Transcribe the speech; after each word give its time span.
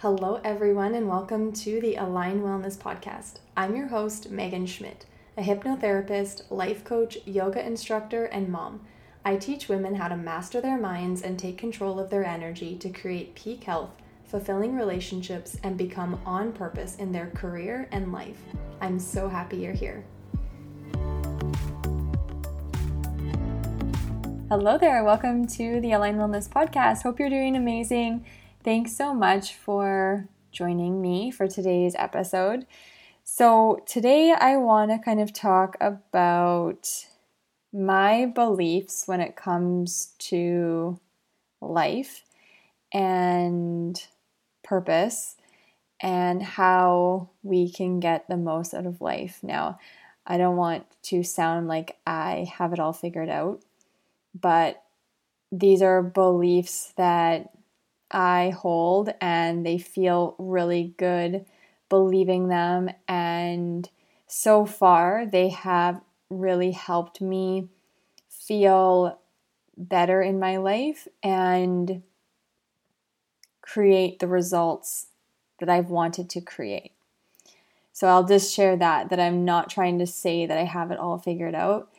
Hello, 0.00 0.38
everyone, 0.44 0.94
and 0.94 1.08
welcome 1.08 1.54
to 1.54 1.80
the 1.80 1.96
Align 1.96 2.42
Wellness 2.42 2.76
Podcast. 2.76 3.38
I'm 3.56 3.74
your 3.74 3.86
host, 3.86 4.30
Megan 4.30 4.66
Schmidt, 4.66 5.06
a 5.38 5.42
hypnotherapist, 5.42 6.42
life 6.50 6.84
coach, 6.84 7.16
yoga 7.24 7.66
instructor, 7.66 8.26
and 8.26 8.50
mom. 8.50 8.80
I 9.24 9.36
teach 9.36 9.70
women 9.70 9.94
how 9.94 10.08
to 10.08 10.16
master 10.18 10.60
their 10.60 10.76
minds 10.76 11.22
and 11.22 11.38
take 11.38 11.56
control 11.56 11.98
of 11.98 12.10
their 12.10 12.26
energy 12.26 12.76
to 12.76 12.90
create 12.90 13.34
peak 13.34 13.64
health, 13.64 13.88
fulfilling 14.26 14.76
relationships, 14.76 15.56
and 15.62 15.78
become 15.78 16.20
on 16.26 16.52
purpose 16.52 16.96
in 16.96 17.10
their 17.10 17.30
career 17.30 17.88
and 17.90 18.12
life. 18.12 18.42
I'm 18.82 19.00
so 19.00 19.30
happy 19.30 19.56
you're 19.56 19.72
here. 19.72 20.04
Hello 24.50 24.76
there, 24.76 25.02
welcome 25.02 25.46
to 25.46 25.80
the 25.80 25.92
Align 25.92 26.18
Wellness 26.18 26.50
Podcast. 26.50 27.02
Hope 27.02 27.18
you're 27.18 27.30
doing 27.30 27.56
amazing. 27.56 28.26
Thanks 28.66 28.96
so 28.96 29.14
much 29.14 29.54
for 29.54 30.28
joining 30.50 31.00
me 31.00 31.30
for 31.30 31.46
today's 31.46 31.94
episode. 31.96 32.66
So, 33.22 33.78
today 33.86 34.32
I 34.36 34.56
want 34.56 34.90
to 34.90 34.98
kind 34.98 35.20
of 35.20 35.32
talk 35.32 35.76
about 35.80 37.06
my 37.72 38.26
beliefs 38.26 39.04
when 39.06 39.20
it 39.20 39.36
comes 39.36 40.14
to 40.18 40.98
life 41.60 42.24
and 42.92 44.04
purpose 44.64 45.36
and 46.00 46.42
how 46.42 47.30
we 47.44 47.70
can 47.70 48.00
get 48.00 48.26
the 48.28 48.36
most 48.36 48.74
out 48.74 48.84
of 48.84 49.00
life. 49.00 49.38
Now, 49.44 49.78
I 50.26 50.38
don't 50.38 50.56
want 50.56 50.86
to 51.04 51.22
sound 51.22 51.68
like 51.68 51.98
I 52.04 52.52
have 52.58 52.72
it 52.72 52.80
all 52.80 52.92
figured 52.92 53.28
out, 53.28 53.62
but 54.34 54.82
these 55.52 55.82
are 55.82 56.02
beliefs 56.02 56.92
that 56.96 57.55
I 58.10 58.50
hold 58.50 59.10
and 59.20 59.64
they 59.64 59.78
feel 59.78 60.34
really 60.38 60.94
good 60.96 61.44
believing 61.88 62.48
them. 62.48 62.90
And 63.08 63.88
so 64.26 64.66
far, 64.66 65.26
they 65.26 65.50
have 65.50 66.00
really 66.28 66.72
helped 66.72 67.20
me 67.20 67.68
feel 68.28 69.20
better 69.76 70.22
in 70.22 70.38
my 70.38 70.56
life 70.56 71.06
and 71.22 72.02
create 73.60 74.18
the 74.18 74.28
results 74.28 75.08
that 75.58 75.68
I've 75.68 75.90
wanted 75.90 76.30
to 76.30 76.40
create. 76.40 76.92
So 77.92 78.08
I'll 78.08 78.24
just 78.24 78.54
share 78.54 78.76
that 78.76 79.08
that 79.08 79.20
I'm 79.20 79.44
not 79.44 79.70
trying 79.70 79.98
to 80.00 80.06
say 80.06 80.46
that 80.46 80.58
I 80.58 80.64
have 80.64 80.90
it 80.90 80.98
all 80.98 81.18
figured 81.18 81.54
out, 81.54 81.90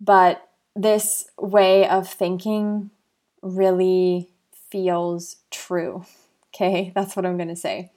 but 0.00 0.48
this 0.74 1.28
way 1.38 1.86
of 1.88 2.08
thinking 2.08 2.90
really 3.42 4.30
feels 4.76 5.36
true. 5.50 6.04
Okay, 6.54 6.92
that's 6.94 7.16
what 7.16 7.24
I'm 7.24 7.38
going 7.38 7.48
to 7.48 7.56
say. 7.56 7.90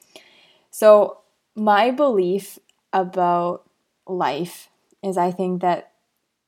So, 0.71 1.17
my 1.55 1.91
belief 1.91 2.57
about 2.93 3.69
life 4.07 4.69
is 5.03 5.17
I 5.17 5.31
think 5.31 5.61
that 5.61 5.91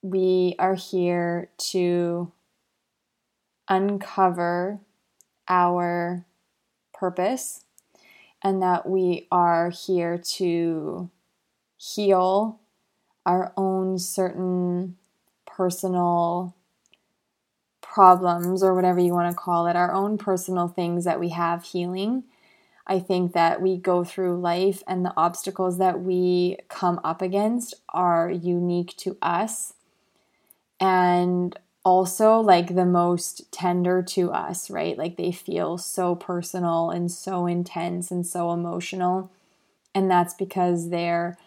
we 0.01 0.55
are 0.57 0.75
here 0.75 1.49
to 1.71 2.31
uncover 3.67 4.79
our 5.49 6.25
purpose 6.93 7.65
and 8.41 8.61
that 8.61 8.87
we 8.87 9.27
are 9.31 9.69
here 9.69 10.17
to 10.17 11.09
heal 11.77 12.61
our 13.25 13.51
own 13.57 13.99
certain 13.99 14.95
personal 15.45 16.55
problems 17.91 18.63
or 18.63 18.73
whatever 18.73 18.99
you 18.99 19.13
want 19.13 19.29
to 19.31 19.37
call 19.37 19.67
it, 19.67 19.75
our 19.75 19.91
own 19.93 20.17
personal 20.17 20.67
things 20.67 21.05
that 21.05 21.19
we 21.19 21.29
have 21.29 21.63
healing. 21.63 22.23
I 22.87 22.99
think 22.99 23.33
that 23.33 23.61
we 23.61 23.77
go 23.77 24.03
through 24.03 24.39
life 24.39 24.83
and 24.87 25.05
the 25.05 25.13
obstacles 25.17 25.77
that 25.77 26.01
we 26.01 26.57
come 26.69 26.99
up 27.03 27.21
against 27.21 27.75
are 27.89 28.29
unique 28.29 28.95
to 28.97 29.17
us 29.21 29.73
and 30.79 31.57
also 31.83 32.39
like 32.39 32.75
the 32.75 32.85
most 32.85 33.51
tender 33.51 34.01
to 34.03 34.31
us, 34.31 34.69
right? 34.69 34.97
Like 34.97 35.17
they 35.17 35.31
feel 35.31 35.77
so 35.77 36.15
personal 36.15 36.89
and 36.89 37.11
so 37.11 37.47
intense 37.47 38.11
and 38.11 38.25
so 38.25 38.51
emotional. 38.51 39.31
And 39.95 40.09
that's 40.09 40.33
because 40.33 40.89
they're 40.89 41.37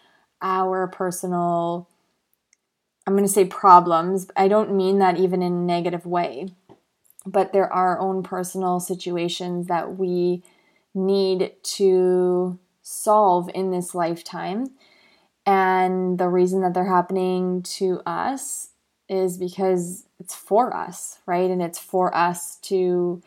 our 0.41 0.87
personal 0.87 1.89
I'm 3.05 3.13
going 3.13 3.25
to 3.25 3.31
say 3.31 3.45
problems. 3.45 4.27
I 4.35 4.47
don't 4.47 4.75
mean 4.75 4.99
that 4.99 5.17
even 5.17 5.41
in 5.41 5.53
a 5.53 5.55
negative 5.55 6.05
way, 6.05 6.47
but 7.25 7.53
there 7.53 7.71
are 7.71 7.99
own 7.99 8.23
personal 8.23 8.79
situations 8.79 9.67
that 9.67 9.97
we 9.97 10.43
need 10.93 11.51
to 11.61 12.57
solve 12.81 13.49
in 13.53 13.71
this 13.71 13.93
lifetime. 13.93 14.71
And 15.45 16.17
the 16.17 16.29
reason 16.29 16.61
that 16.61 16.73
they're 16.73 16.85
happening 16.85 17.61
to 17.63 18.01
us 18.05 18.69
is 19.07 19.37
because 19.37 20.07
it's 20.19 20.33
for 20.33 20.75
us, 20.75 21.19
right? 21.27 21.49
And 21.51 21.61
it's 21.61 21.77
for 21.77 22.15
us 22.15 22.55
to 22.63 23.21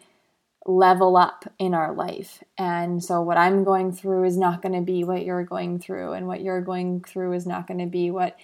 level 0.67 1.17
up 1.17 1.50
in 1.59 1.72
our 1.75 1.94
life. 1.94 2.43
And 2.56 3.03
so, 3.03 3.22
what 3.22 3.38
I'm 3.38 3.65
going 3.65 3.93
through 3.93 4.25
is 4.25 4.37
not 4.37 4.62
going 4.62 4.75
to 4.75 4.81
be 4.81 5.05
what 5.05 5.25
you're 5.25 5.44
going 5.44 5.78
through, 5.78 6.12
and 6.12 6.27
what 6.27 6.43
you're 6.43 6.61
going 6.61 7.03
through 7.03 7.33
is 7.34 7.47
not 7.47 7.67
going 7.67 7.81
to 7.81 7.87
be 7.87 8.11
what 8.11 8.37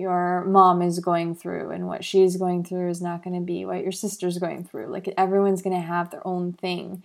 your 0.00 0.44
mom 0.46 0.80
is 0.82 0.98
going 0.98 1.34
through 1.34 1.70
and 1.70 1.86
what 1.86 2.04
she's 2.04 2.36
going 2.36 2.64
through 2.64 2.88
is 2.90 3.02
not 3.02 3.22
going 3.22 3.38
to 3.38 3.44
be 3.44 3.64
what 3.64 3.82
your 3.82 3.92
sister's 3.92 4.38
going 4.38 4.64
through. 4.64 4.86
Like 4.86 5.12
everyone's 5.16 5.62
going 5.62 5.76
to 5.76 5.86
have 5.86 6.10
their 6.10 6.26
own 6.26 6.54
thing 6.54 7.04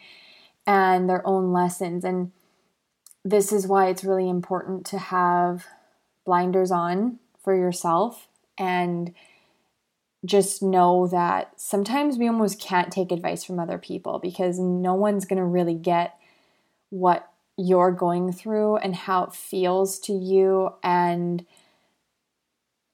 and 0.65 1.09
their 1.09 1.25
own 1.27 1.51
lessons. 1.51 2.05
And 2.05 2.31
this 3.23 3.51
is 3.51 3.67
why 3.67 3.89
it's 3.89 4.03
really 4.03 4.29
important 4.29 4.85
to 4.87 4.97
have 4.97 5.65
blinders 6.25 6.71
on 6.71 7.19
for 7.43 7.55
yourself 7.55 8.27
and 8.57 9.13
just 10.23 10.63
know 10.63 11.07
that 11.07 11.59
sometimes 11.59 12.17
we 12.17 12.27
almost 12.27 12.59
can't 12.59 12.91
take 12.91 13.11
advice 13.11 13.43
from 13.43 13.59
other 13.59 13.77
people 13.77 14.17
because 14.19 14.57
no 14.57 14.93
one's 14.95 15.25
going 15.25 15.37
to 15.37 15.45
really 15.45 15.75
get 15.75 16.17
what 16.89 17.29
you're 17.57 17.91
going 17.91 18.31
through 18.31 18.77
and 18.77 18.95
how 18.95 19.23
it 19.23 19.33
feels 19.33 19.99
to 19.99 20.13
you 20.13 20.69
and 20.83 21.45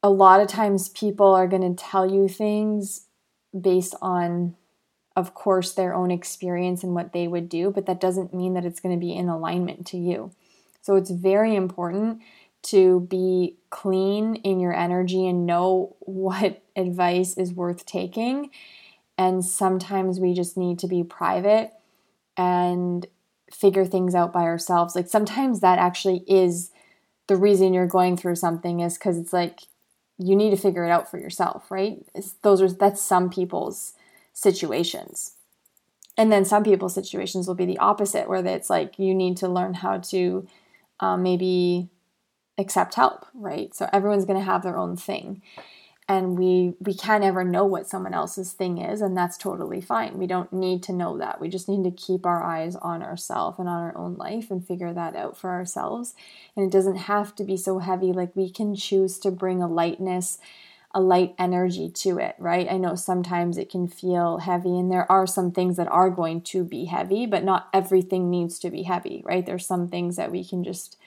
a 0.04 0.10
lot 0.10 0.42
of 0.42 0.48
times 0.48 0.90
people 0.90 1.34
are 1.34 1.48
going 1.48 1.76
to 1.76 1.84
tell 1.84 2.10
you 2.10 2.28
things 2.28 3.08
based 3.60 3.96
on 4.02 4.56
of 5.16 5.34
course 5.34 5.74
their 5.74 5.94
own 5.94 6.10
experience 6.10 6.84
and 6.84 6.96
what 6.96 7.12
they 7.12 7.28
would 7.28 7.50
do 7.50 7.70
but 7.70 7.86
that 7.86 8.00
doesn't 8.00 8.34
mean 8.34 8.54
that 8.54 8.66
it's 8.66 8.80
going 8.80 8.96
to 8.96 9.00
be 9.00 9.14
in 9.14 9.28
alignment 9.28 9.86
to 9.88 9.98
you. 9.98 10.32
So 10.82 10.96
it's 10.96 11.12
very 11.12 11.56
important 11.56 12.22
to 12.64 13.02
be 13.02 13.58
clean 13.70 14.36
in 14.36 14.60
your 14.60 14.74
energy 14.74 15.28
and 15.28 15.46
know 15.46 15.96
what 16.00 16.62
advice 16.76 17.38
is 17.38 17.54
worth 17.54 17.86
taking. 17.86 18.50
And 19.18 19.44
sometimes 19.46 20.20
we 20.20 20.34
just 20.34 20.58
need 20.58 20.80
to 20.80 20.88
be 20.88 21.04
private 21.04 21.72
and 22.38 23.06
figure 23.52 23.86
things 23.86 24.16
out 24.16 24.34
by 24.34 24.44
ourselves. 24.44 24.96
Like 24.96 25.08
sometimes 25.08 25.60
that 25.60 25.80
actually 25.80 26.24
is 26.28 26.72
the 27.28 27.36
reason 27.36 27.74
you're 27.74 27.88
going 27.88 28.18
through 28.18 28.36
something 28.36 28.80
is 28.80 28.98
because 28.98 29.18
it's 29.18 29.34
like 29.34 29.62
you 30.22 30.36
need 30.36 30.52
to 30.52 30.58
figure 30.58 30.86
it 30.86 30.92
out 30.92 31.10
for 31.10 31.18
yourself, 31.18 31.72
right? 31.72 31.98
Those 32.42 32.62
are 32.62 32.70
that's 32.70 33.02
some 33.02 33.30
people's 33.30 33.94
situations. 34.34 35.34
And 36.18 36.32
then 36.32 36.46
some 36.46 36.64
people's 36.64 36.94
situations 36.94 37.48
will 37.48 37.56
be 37.56 37.66
the 37.66 37.80
opposite, 37.80 38.30
where 38.30 38.46
it's 38.46 38.70
like 38.70 39.00
you 39.00 39.16
need 39.16 39.38
to 39.38 39.48
learn 39.48 39.74
how 39.76 39.98
to 39.98 40.48
um, 41.00 41.24
maybe 41.24 41.90
accept 42.58 42.96
help, 42.96 43.26
right? 43.34 43.74
So 43.74 43.90
everyone's 43.92 44.26
going 44.26 44.40
to 44.40 44.46
have 44.46 44.62
their 44.62 44.78
own 44.78 44.98
thing 44.98 45.42
and 46.08 46.38
we 46.38 46.74
we 46.80 46.94
can't 46.94 47.24
ever 47.24 47.44
know 47.44 47.66
what 47.66 47.88
someone 47.88 48.14
else's 48.14 48.52
thing 48.52 48.78
is 48.80 49.02
and 49.02 49.16
that's 49.16 49.38
totally 49.38 49.82
fine. 49.82 50.18
We 50.18 50.28
don't 50.28 50.52
need 50.52 50.84
to 50.84 50.94
know 50.94 51.18
that. 51.18 51.40
We 51.40 51.48
just 51.50 51.70
need 51.70 51.84
to 51.84 51.92
keep 51.92 52.26
our 52.26 52.44
eyes 52.44 52.76
on 52.76 53.02
ourselves 53.04 53.60
and 53.60 53.70
on 53.70 53.82
our 53.82 53.98
own 53.98 54.16
life 54.16 54.52
and 54.52 54.66
figure 54.66 54.94
that 54.94 55.16
out 55.16 55.38
for 55.38 55.52
ourselves. 55.52 56.14
And 56.56 56.66
it 56.66 56.72
doesn't 56.72 56.98
have 56.98 57.36
to 57.36 57.44
be 57.44 57.56
so 57.58 57.80
heavy. 57.80 58.12
Like 58.12 58.36
we 58.36 58.50
can 58.50 58.76
choose 58.76 59.20
to 59.20 59.32
bring 59.32 59.62
a 59.62 59.68
lightness 59.68 60.38
a 60.94 61.00
light 61.00 61.34
energy 61.40 61.90
to 61.90 62.18
it 62.18 62.36
right? 62.38 62.68
I 62.70 62.78
know 62.78 62.96
sometimes 62.96 63.58
it 63.58 63.70
can 63.70 63.88
feel 63.88 64.40
heavy 64.40 64.78
and 64.78 64.92
there 64.92 65.10
are 65.10 65.26
some 65.26 65.52
things 65.52 65.78
that 65.78 65.88
are 65.88 66.10
going 66.10 66.42
to 66.42 66.66
be 66.66 66.86
heavy 66.86 67.26
but 67.26 67.46
not 67.46 67.70
everything 67.74 68.30
needs 68.30 68.60
to 68.60 68.70
be 68.70 68.84
heavy 68.84 69.24
right? 69.26 69.46
There's 69.46 69.66
some 69.66 69.88
things 69.88 70.18
that 70.18 70.32
we 70.32 70.44
can 70.44 70.66
just 70.66 70.98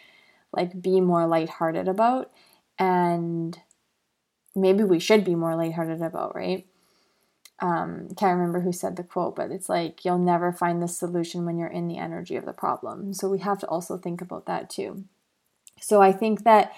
like 0.52 0.80
be 0.80 1.00
more 1.00 1.26
lighthearted 1.26 1.88
about. 1.88 2.30
And 2.78 3.58
maybe 4.54 4.84
we 4.84 4.98
should 4.98 5.24
be 5.24 5.34
more 5.34 5.56
lighthearted 5.56 6.02
about, 6.02 6.34
right? 6.34 6.66
Um, 7.60 8.08
can't 8.16 8.38
remember 8.38 8.60
who 8.60 8.72
said 8.72 8.96
the 8.96 9.04
quote, 9.04 9.36
but 9.36 9.50
it's 9.50 9.68
like 9.68 10.04
you'll 10.04 10.18
never 10.18 10.52
find 10.52 10.82
the 10.82 10.88
solution 10.88 11.44
when 11.44 11.58
you're 11.58 11.68
in 11.68 11.88
the 11.88 11.98
energy 11.98 12.36
of 12.36 12.44
the 12.44 12.52
problem. 12.52 13.14
So 13.14 13.28
we 13.28 13.38
have 13.38 13.58
to 13.60 13.68
also 13.68 13.96
think 13.96 14.20
about 14.20 14.46
that 14.46 14.68
too. 14.68 15.04
So 15.80 16.02
I 16.02 16.12
think 16.12 16.44
that 16.44 16.72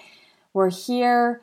we're 0.53 0.69
here 0.69 1.41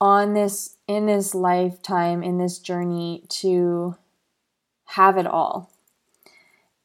on 0.00 0.34
this 0.34 0.76
in 0.86 1.06
this 1.06 1.34
lifetime 1.34 2.22
in 2.22 2.38
this 2.38 2.58
journey 2.58 3.24
to 3.28 3.96
have 4.86 5.16
it 5.18 5.26
all. 5.26 5.70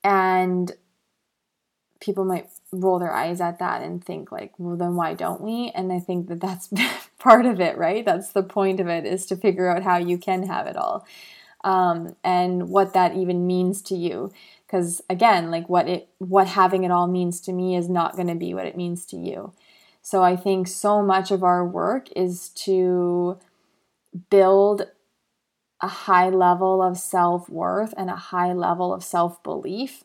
And 0.03 0.71
people 1.99 2.25
might 2.25 2.49
roll 2.71 2.99
their 2.99 3.13
eyes 3.13 3.41
at 3.41 3.59
that 3.59 3.81
and 3.81 4.03
think 4.03 4.31
like 4.31 4.53
well 4.57 4.75
then 4.75 4.95
why 4.95 5.13
don't 5.13 5.41
we? 5.41 5.71
And 5.75 5.91
i 5.91 5.99
think 5.99 6.27
that 6.27 6.41
that's 6.41 6.69
part 7.19 7.45
of 7.45 7.59
it 7.59 7.77
right? 7.77 8.05
That's 8.05 8.31
the 8.31 8.43
point 8.43 8.79
of 8.79 8.87
it 8.87 9.05
is 9.05 9.25
to 9.27 9.35
figure 9.35 9.67
out 9.69 9.83
how 9.83 9.97
you 9.97 10.17
can 10.17 10.47
have 10.47 10.67
it 10.67 10.77
all 10.77 11.05
um, 11.63 12.15
and 12.23 12.69
what 12.69 12.93
that 12.93 13.15
even 13.15 13.47
means 13.47 13.81
to 13.83 13.95
you. 13.95 14.31
Because 14.67 15.01
again 15.09 15.51
like 15.51 15.69
what 15.69 15.87
it 15.87 16.09
what 16.19 16.47
having 16.47 16.83
it 16.83 16.91
all 16.91 17.07
means 17.07 17.41
to 17.41 17.53
me 17.53 17.75
is 17.75 17.89
not 17.89 18.15
going 18.15 18.27
to 18.27 18.35
be 18.35 18.53
what 18.53 18.67
it 18.67 18.77
means 18.77 19.05
to 19.07 19.17
you. 19.17 19.53
So 20.01 20.23
i 20.23 20.35
think 20.35 20.67
so 20.67 21.01
much 21.01 21.31
of 21.31 21.43
our 21.43 21.65
work 21.65 22.09
is 22.15 22.49
to 22.65 23.39
build 24.29 24.87
a 25.81 25.87
high 25.87 26.29
level 26.29 26.81
of 26.81 26.97
self-worth 26.97 27.93
and 27.97 28.09
a 28.09 28.15
high 28.15 28.53
level 28.53 28.93
of 28.93 29.03
self-belief 29.03 30.04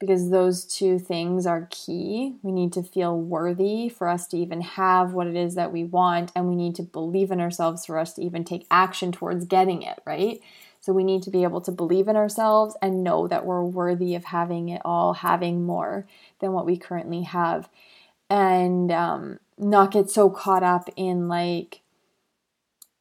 because 0.00 0.30
those 0.30 0.64
two 0.64 0.98
things 0.98 1.46
are 1.46 1.68
key. 1.70 2.34
We 2.42 2.52
need 2.52 2.72
to 2.72 2.82
feel 2.82 3.20
worthy 3.20 3.90
for 3.90 4.08
us 4.08 4.26
to 4.28 4.38
even 4.38 4.62
have 4.62 5.12
what 5.12 5.26
it 5.26 5.36
is 5.36 5.54
that 5.54 5.72
we 5.72 5.84
want, 5.84 6.32
and 6.34 6.48
we 6.48 6.56
need 6.56 6.74
to 6.76 6.82
believe 6.82 7.30
in 7.30 7.40
ourselves 7.40 7.84
for 7.84 7.98
us 7.98 8.14
to 8.14 8.22
even 8.22 8.42
take 8.42 8.66
action 8.70 9.12
towards 9.12 9.44
getting 9.44 9.82
it, 9.82 10.00
right? 10.06 10.40
So 10.80 10.94
we 10.94 11.04
need 11.04 11.22
to 11.24 11.30
be 11.30 11.42
able 11.42 11.60
to 11.60 11.70
believe 11.70 12.08
in 12.08 12.16
ourselves 12.16 12.74
and 12.80 13.04
know 13.04 13.28
that 13.28 13.44
we're 13.44 13.62
worthy 13.62 14.14
of 14.14 14.24
having 14.24 14.70
it 14.70 14.80
all, 14.86 15.12
having 15.12 15.64
more 15.64 16.06
than 16.40 16.52
what 16.52 16.64
we 16.64 16.78
currently 16.78 17.22
have, 17.22 17.68
and 18.30 18.90
um, 18.90 19.38
not 19.58 19.90
get 19.90 20.08
so 20.08 20.30
caught 20.30 20.62
up 20.62 20.88
in 20.96 21.28
like, 21.28 21.82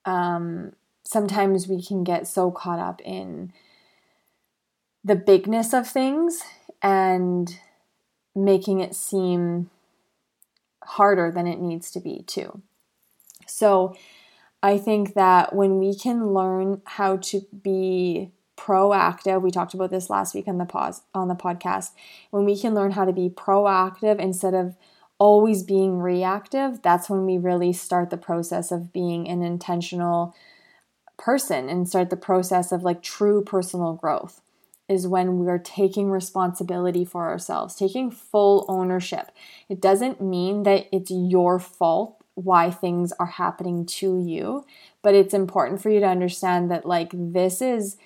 um, 0.03 0.73
sometimes 1.05 1.65
we 1.69 1.81
can 1.81 2.03
get 2.03 2.27
so 2.27 2.51
caught 2.51 2.79
up 2.79 3.01
in 3.05 3.53
the 5.01 5.15
bigness 5.15 5.73
of 5.73 5.87
things 5.87 6.43
and 6.81 7.59
making 8.35 8.79
it 8.79 8.95
seem 8.95 9.69
harder 10.83 11.31
than 11.31 11.47
it 11.47 11.59
needs 11.59 11.91
to 11.91 11.99
be, 11.99 12.23
too. 12.27 12.61
So, 13.47 13.95
I 14.61 14.77
think 14.77 15.13
that 15.13 15.55
when 15.55 15.79
we 15.79 15.95
can 15.95 16.33
learn 16.33 16.81
how 16.85 17.17
to 17.17 17.41
be 17.63 18.31
proactive, 18.57 19.41
we 19.41 19.51
talked 19.51 19.73
about 19.73 19.89
this 19.89 20.09
last 20.09 20.35
week 20.35 20.47
on 20.47 20.57
the 20.57 20.65
pause 20.65 21.01
on 21.13 21.29
the 21.29 21.35
podcast. 21.35 21.91
When 22.29 22.43
we 22.43 22.59
can 22.59 22.75
learn 22.75 22.91
how 22.91 23.05
to 23.05 23.13
be 23.13 23.29
proactive 23.29 24.19
instead 24.19 24.53
of 24.53 24.75
always 25.17 25.63
being 25.63 25.99
reactive, 25.99 26.81
that's 26.81 27.09
when 27.09 27.25
we 27.25 27.37
really 27.37 27.71
start 27.71 28.09
the 28.09 28.17
process 28.17 28.71
of 28.71 28.91
being 28.91 29.29
an 29.29 29.41
intentional 29.41 30.35
person 31.17 31.69
and 31.69 31.87
start 31.87 32.09
the 32.09 32.17
process 32.17 32.71
of 32.71 32.83
like 32.83 33.01
true 33.01 33.43
personal 33.43 33.93
growth 33.93 34.41
is 34.89 35.07
when 35.07 35.39
we 35.39 35.47
are 35.47 35.59
taking 35.59 36.09
responsibility 36.09 37.05
for 37.05 37.27
ourselves, 37.29 37.75
taking 37.75 38.09
full 38.11 38.65
ownership. 38.67 39.31
It 39.69 39.79
doesn't 39.79 40.19
mean 40.19 40.63
that 40.63 40.87
it's 40.91 41.11
your 41.11 41.59
fault 41.59 42.15
why 42.35 42.71
things 42.71 43.11
are 43.19 43.25
happening 43.25 43.85
to 43.85 44.19
you, 44.19 44.65
but 45.01 45.13
it's 45.13 45.33
important 45.33 45.81
for 45.81 45.89
you 45.89 45.99
to 45.99 46.07
understand 46.07 46.71
that, 46.71 46.85
like, 46.85 47.11
this 47.13 47.61
is 47.61 47.97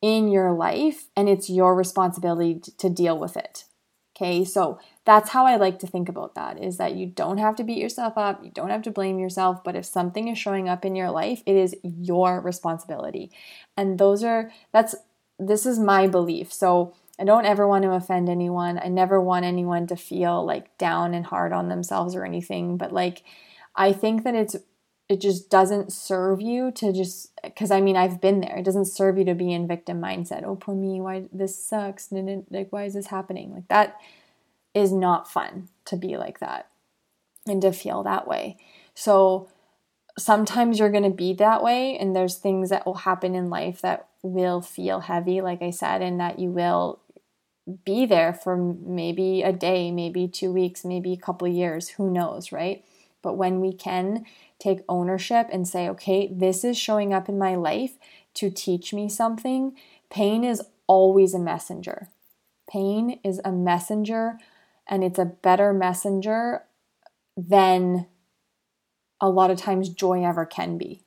in 0.00 0.28
your 0.28 0.52
life 0.52 1.08
and 1.16 1.28
it's 1.28 1.50
your 1.50 1.74
responsibility 1.74 2.60
to 2.78 2.90
deal 2.90 3.18
with 3.18 3.36
it. 3.36 3.64
Okay, 4.16 4.44
so 4.44 4.78
that's 5.04 5.30
how 5.30 5.44
I 5.44 5.56
like 5.56 5.80
to 5.80 5.88
think 5.88 6.08
about 6.08 6.36
that 6.36 6.62
is 6.62 6.76
that 6.76 6.94
you 6.94 7.06
don't 7.06 7.38
have 7.38 7.56
to 7.56 7.64
beat 7.64 7.78
yourself 7.78 8.16
up, 8.16 8.44
you 8.44 8.50
don't 8.50 8.70
have 8.70 8.82
to 8.82 8.92
blame 8.92 9.18
yourself, 9.18 9.64
but 9.64 9.74
if 9.74 9.84
something 9.84 10.28
is 10.28 10.38
showing 10.38 10.68
up 10.68 10.84
in 10.84 10.94
your 10.94 11.10
life, 11.10 11.42
it 11.46 11.56
is 11.56 11.74
your 11.82 12.40
responsibility. 12.40 13.32
And 13.76 13.98
those 13.98 14.22
are 14.22 14.52
that's 14.72 14.94
this 15.38 15.66
is 15.66 15.78
my 15.78 16.06
belief. 16.06 16.52
So 16.52 16.94
I 17.18 17.24
don't 17.24 17.46
ever 17.46 17.66
want 17.66 17.84
to 17.84 17.92
offend 17.92 18.28
anyone. 18.28 18.78
I 18.82 18.88
never 18.88 19.20
want 19.20 19.44
anyone 19.44 19.86
to 19.88 19.96
feel 19.96 20.44
like 20.44 20.76
down 20.78 21.14
and 21.14 21.26
hard 21.26 21.52
on 21.52 21.68
themselves 21.68 22.14
or 22.14 22.24
anything, 22.24 22.76
but 22.76 22.92
like 22.92 23.22
I 23.76 23.92
think 23.92 24.24
that 24.24 24.34
it's 24.34 24.56
it 25.08 25.20
just 25.20 25.50
doesn't 25.50 25.92
serve 25.92 26.40
you 26.40 26.70
to 26.72 26.92
just 26.92 27.30
because 27.42 27.70
I 27.70 27.80
mean 27.80 27.96
I've 27.96 28.20
been 28.20 28.40
there. 28.40 28.56
It 28.56 28.64
doesn't 28.64 28.86
serve 28.86 29.18
you 29.18 29.24
to 29.26 29.34
be 29.34 29.52
in 29.52 29.68
victim 29.68 30.00
mindset. 30.00 30.44
Oh 30.44 30.56
poor 30.56 30.74
me, 30.74 31.00
why 31.00 31.28
this 31.32 31.62
sucks? 31.62 32.10
Like 32.10 32.68
why 32.70 32.84
is 32.84 32.94
this 32.94 33.08
happening? 33.08 33.52
Like 33.52 33.68
that 33.68 33.96
is 34.72 34.92
not 34.92 35.30
fun 35.30 35.68
to 35.84 35.96
be 35.96 36.16
like 36.16 36.40
that 36.40 36.68
and 37.46 37.62
to 37.62 37.72
feel 37.72 38.02
that 38.02 38.26
way. 38.26 38.56
So 38.94 39.48
sometimes 40.18 40.78
you're 40.78 40.90
going 40.90 41.04
to 41.04 41.10
be 41.10 41.32
that 41.34 41.62
way 41.62 41.96
and 41.96 42.14
there's 42.14 42.36
things 42.36 42.70
that 42.70 42.86
will 42.86 42.94
happen 42.94 43.34
in 43.34 43.50
life 43.50 43.80
that 43.82 44.08
will 44.24 44.62
feel 44.62 45.00
heavy, 45.00 45.40
like 45.40 45.62
I 45.62 45.70
said, 45.70 46.02
and 46.02 46.18
that 46.18 46.38
you 46.38 46.50
will 46.50 46.98
be 47.84 48.06
there 48.06 48.32
for 48.32 48.56
maybe 48.56 49.42
a 49.42 49.52
day, 49.52 49.90
maybe 49.90 50.26
two 50.26 50.52
weeks, 50.52 50.84
maybe 50.84 51.12
a 51.12 51.18
couple 51.18 51.46
years, 51.46 51.90
who 51.90 52.10
knows, 52.10 52.50
right? 52.50 52.84
But 53.22 53.36
when 53.36 53.60
we 53.60 53.72
can 53.72 54.24
take 54.58 54.80
ownership 54.88 55.48
and 55.52 55.68
say, 55.68 55.88
okay, 55.90 56.28
this 56.32 56.64
is 56.64 56.78
showing 56.78 57.12
up 57.12 57.28
in 57.28 57.38
my 57.38 57.54
life 57.54 57.96
to 58.34 58.50
teach 58.50 58.92
me 58.92 59.08
something, 59.08 59.76
pain 60.10 60.42
is 60.42 60.62
always 60.86 61.34
a 61.34 61.38
messenger. 61.38 62.08
Pain 62.70 63.20
is 63.22 63.40
a 63.44 63.52
messenger, 63.52 64.38
and 64.88 65.04
it's 65.04 65.18
a 65.18 65.24
better 65.24 65.72
messenger 65.72 66.64
than 67.36 68.06
a 69.20 69.28
lot 69.28 69.50
of 69.50 69.58
times 69.58 69.88
joy 69.88 70.24
ever 70.24 70.44
can 70.44 70.76
be 70.76 71.03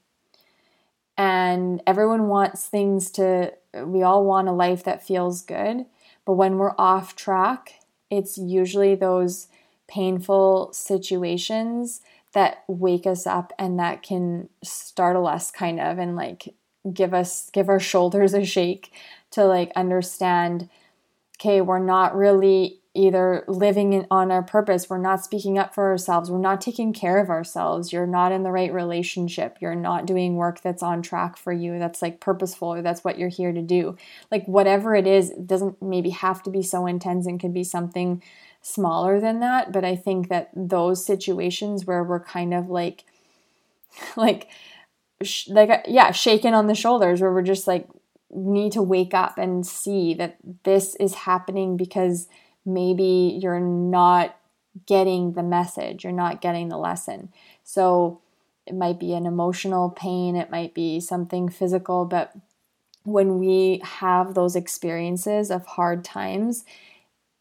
and 1.17 1.81
everyone 1.87 2.27
wants 2.27 2.67
things 2.67 3.11
to 3.11 3.53
we 3.85 4.03
all 4.03 4.25
want 4.25 4.47
a 4.47 4.51
life 4.51 4.83
that 4.83 5.05
feels 5.05 5.41
good. 5.41 5.85
But 6.25 6.33
when 6.33 6.57
we're 6.57 6.75
off 6.77 7.15
track 7.15 7.75
it's 8.09 8.37
usually 8.37 8.95
those 8.95 9.47
painful 9.87 10.71
situations 10.73 12.01
that 12.33 12.63
wake 12.67 13.05
us 13.07 13.25
up 13.25 13.53
and 13.57 13.79
that 13.79 14.03
can 14.03 14.49
startle 14.63 15.27
us 15.27 15.49
kind 15.49 15.79
of 15.79 15.97
and 15.97 16.15
like 16.15 16.53
give 16.93 17.13
us 17.13 17.49
give 17.51 17.69
our 17.69 17.79
shoulders 17.91 18.33
a 18.33 18.45
shake 18.45 18.91
to 19.31 19.43
like 19.45 19.71
understand 19.75 20.69
okay 21.37 21.61
we're 21.61 21.79
not 21.79 22.15
really 22.15 22.79
either 22.97 23.45
living 23.47 23.93
in, 23.93 24.07
on 24.09 24.31
our 24.31 24.41
purpose, 24.41 24.89
we're 24.89 24.97
not 24.97 25.23
speaking 25.23 25.57
up 25.57 25.73
for 25.73 25.91
ourselves, 25.91 26.31
we're 26.31 26.39
not 26.39 26.59
taking 26.59 26.91
care 26.91 27.19
of 27.19 27.29
ourselves, 27.29 27.93
you're 27.93 28.07
not 28.07 28.31
in 28.31 28.43
the 28.43 28.51
right 28.51 28.73
relationship, 28.73 29.57
you're 29.61 29.75
not 29.75 30.05
doing 30.05 30.35
work 30.35 30.61
that's 30.61 30.81
on 30.81 31.01
track 31.01 31.37
for 31.37 31.53
you, 31.53 31.77
that's 31.77 32.01
like 32.01 32.19
purposeful, 32.19 32.73
or 32.73 32.81
that's 32.81 33.03
what 33.03 33.19
you're 33.19 33.29
here 33.29 33.53
to 33.53 33.61
do. 33.61 33.95
Like 34.31 34.45
whatever 34.47 34.95
it 34.95 35.05
is, 35.05 35.29
it 35.29 35.45
doesn't 35.45 35.81
maybe 35.81 36.09
have 36.09 36.41
to 36.43 36.49
be 36.49 36.63
so 36.63 36.87
intense 36.87 37.27
and 37.27 37.39
could 37.39 37.53
be 37.53 37.63
something 37.63 38.23
smaller 38.61 39.19
than 39.19 39.39
that. 39.41 39.71
But 39.71 39.85
I 39.85 39.95
think 39.95 40.29
that 40.29 40.49
those 40.55 41.05
situations 41.05 41.85
where 41.85 42.03
we're 42.03 42.19
kind 42.19 42.53
of 42.53 42.69
like, 42.69 43.05
like, 44.17 44.49
like 45.47 45.69
uh, 45.69 45.81
yeah, 45.87 46.11
shaken 46.11 46.53
on 46.53 46.67
the 46.67 46.75
shoulders, 46.75 47.21
where 47.21 47.31
we're 47.31 47.41
just 47.43 47.67
like 47.67 47.87
need 48.29 48.71
to 48.73 48.81
wake 48.81 49.13
up 49.13 49.37
and 49.37 49.65
see 49.65 50.13
that 50.15 50.37
this 50.63 50.95
is 50.95 51.13
happening 51.13 51.77
because 51.77 52.27
maybe 52.67 53.39
you're 53.41 53.59
not 53.59 54.37
getting 54.85 55.33
the 55.33 55.43
message, 55.43 56.03
you're 56.03 56.13
not 56.13 56.41
getting 56.41 56.69
the 56.69 56.77
lesson. 56.77 57.29
So 57.63 58.21
it 58.67 58.75
might 58.75 58.99
be 58.99 59.13
an 59.13 59.25
emotional 59.25 59.89
pain, 59.89 60.35
it 60.35 60.51
might 60.51 60.73
be 60.73 60.99
something 60.99 61.49
physical, 61.49 62.05
but 62.05 62.35
when 63.03 63.39
we 63.39 63.81
have 63.83 64.33
those 64.33 64.55
experiences 64.55 65.49
of 65.49 65.65
hard 65.65 66.03
times, 66.03 66.65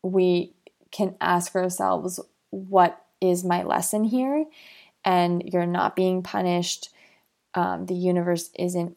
we 0.02 0.54
can 0.92 1.16
ask 1.20 1.56
ourselves, 1.56 2.20
what 2.50 3.04
is 3.20 3.44
my 3.44 3.64
lesson 3.64 4.04
here? 4.04 4.46
And 5.04 5.42
you're 5.52 5.66
not 5.66 5.96
being 5.96 6.22
punished. 6.22 6.90
Um, 7.54 7.86
the 7.86 7.94
universe 7.94 8.50
isn't 8.56 8.96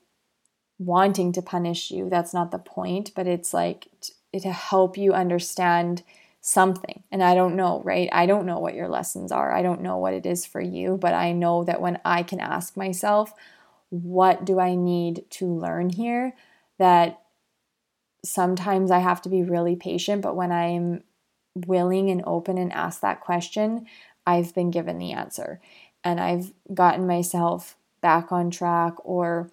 wanting 0.77 1.31
to 1.33 1.41
punish 1.41 1.89
you. 1.89 2.07
That's 2.09 2.33
not 2.33 2.51
the 2.51 2.59
point, 2.59 3.11
but 3.15 3.27
it's 3.27 3.53
like 3.53 3.87
to 4.33 4.51
help 4.51 4.97
you 4.97 5.13
understand 5.13 6.03
something. 6.41 7.03
And 7.11 7.21
I 7.23 7.35
don't 7.35 7.55
know, 7.55 7.81
right? 7.83 8.09
I 8.11 8.25
don't 8.25 8.45
know 8.45 8.59
what 8.59 8.75
your 8.75 8.87
lessons 8.87 9.31
are. 9.31 9.51
I 9.51 9.61
don't 9.61 9.81
know 9.81 9.97
what 9.97 10.13
it 10.13 10.25
is 10.25 10.45
for 10.45 10.61
you, 10.61 10.97
but 10.97 11.13
I 11.13 11.31
know 11.31 11.63
that 11.63 11.81
when 11.81 11.99
I 12.05 12.23
can 12.23 12.39
ask 12.39 12.77
myself, 12.77 13.33
what 13.89 14.45
do 14.45 14.59
I 14.59 14.75
need 14.75 15.25
to 15.31 15.45
learn 15.45 15.89
here? 15.89 16.33
That 16.77 17.21
sometimes 18.23 18.91
I 18.91 18.99
have 18.99 19.21
to 19.23 19.29
be 19.29 19.43
really 19.43 19.75
patient, 19.75 20.21
but 20.21 20.35
when 20.35 20.51
I'm 20.51 21.03
willing 21.55 22.09
and 22.09 22.23
open 22.25 22.57
and 22.57 22.71
ask 22.71 23.01
that 23.01 23.21
question, 23.21 23.85
I've 24.25 24.53
been 24.53 24.71
given 24.71 24.97
the 24.97 25.11
answer. 25.11 25.59
And 26.03 26.19
I've 26.19 26.53
gotten 26.73 27.07
myself 27.07 27.75
back 28.01 28.31
on 28.31 28.49
track 28.51 28.93
or 29.03 29.49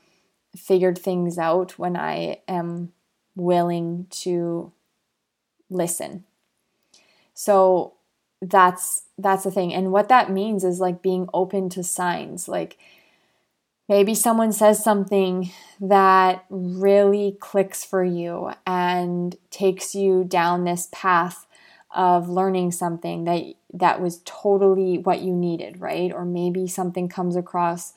figured 0.56 0.98
things 0.98 1.38
out 1.38 1.78
when 1.78 1.96
I 1.96 2.42
am 2.46 2.92
willing 3.36 4.06
to 4.10 4.72
listen 5.70 6.24
so 7.34 7.92
that's 8.40 9.02
that's 9.18 9.44
the 9.44 9.50
thing. 9.50 9.72
And 9.72 9.92
what 9.92 10.08
that 10.08 10.30
means 10.30 10.64
is 10.64 10.80
like 10.80 11.02
being 11.02 11.28
open 11.32 11.68
to 11.70 11.82
signs. 11.82 12.48
Like 12.48 12.78
maybe 13.88 14.14
someone 14.14 14.52
says 14.52 14.82
something 14.82 15.50
that 15.80 16.44
really 16.48 17.36
clicks 17.40 17.84
for 17.84 18.02
you 18.02 18.52
and 18.66 19.36
takes 19.50 19.94
you 19.94 20.24
down 20.24 20.64
this 20.64 20.88
path 20.92 21.46
of 21.94 22.28
learning 22.28 22.72
something 22.72 23.24
that 23.24 23.42
that 23.72 24.00
was 24.00 24.20
totally 24.24 24.98
what 24.98 25.20
you 25.20 25.32
needed, 25.32 25.80
right? 25.80 26.12
Or 26.12 26.24
maybe 26.24 26.66
something 26.66 27.08
comes 27.08 27.36
across 27.36 27.94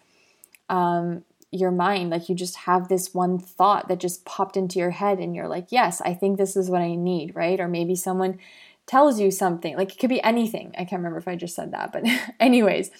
um, 0.69 1.23
your 1.51 1.71
mind, 1.71 2.09
like 2.09 2.29
you 2.29 2.35
just 2.35 2.55
have 2.57 2.87
this 2.87 3.13
one 3.13 3.39
thought 3.39 3.87
that 3.87 3.99
just 3.99 4.25
popped 4.25 4.57
into 4.57 4.79
your 4.79 4.91
head, 4.91 5.19
and 5.19 5.35
you're 5.35 5.47
like, 5.47 5.67
"Yes, 5.71 6.01
I 6.01 6.13
think 6.13 6.37
this 6.37 6.55
is 6.55 6.69
what 6.69 6.81
I 6.81 6.95
need," 6.95 7.35
right? 7.35 7.59
Or 7.59 7.67
maybe 7.67 7.95
someone 7.95 8.39
tells 8.85 9.19
you 9.19 9.31
something, 9.31 9.75
like 9.77 9.93
it 9.93 9.99
could 9.99 10.09
be 10.09 10.21
anything. 10.23 10.73
I 10.75 10.79
can't 10.85 10.99
remember 10.99 11.19
if 11.19 11.27
I 11.27 11.35
just 11.35 11.55
said 11.55 11.71
that, 11.71 11.91
but 11.91 12.03
anyways, 12.39 12.91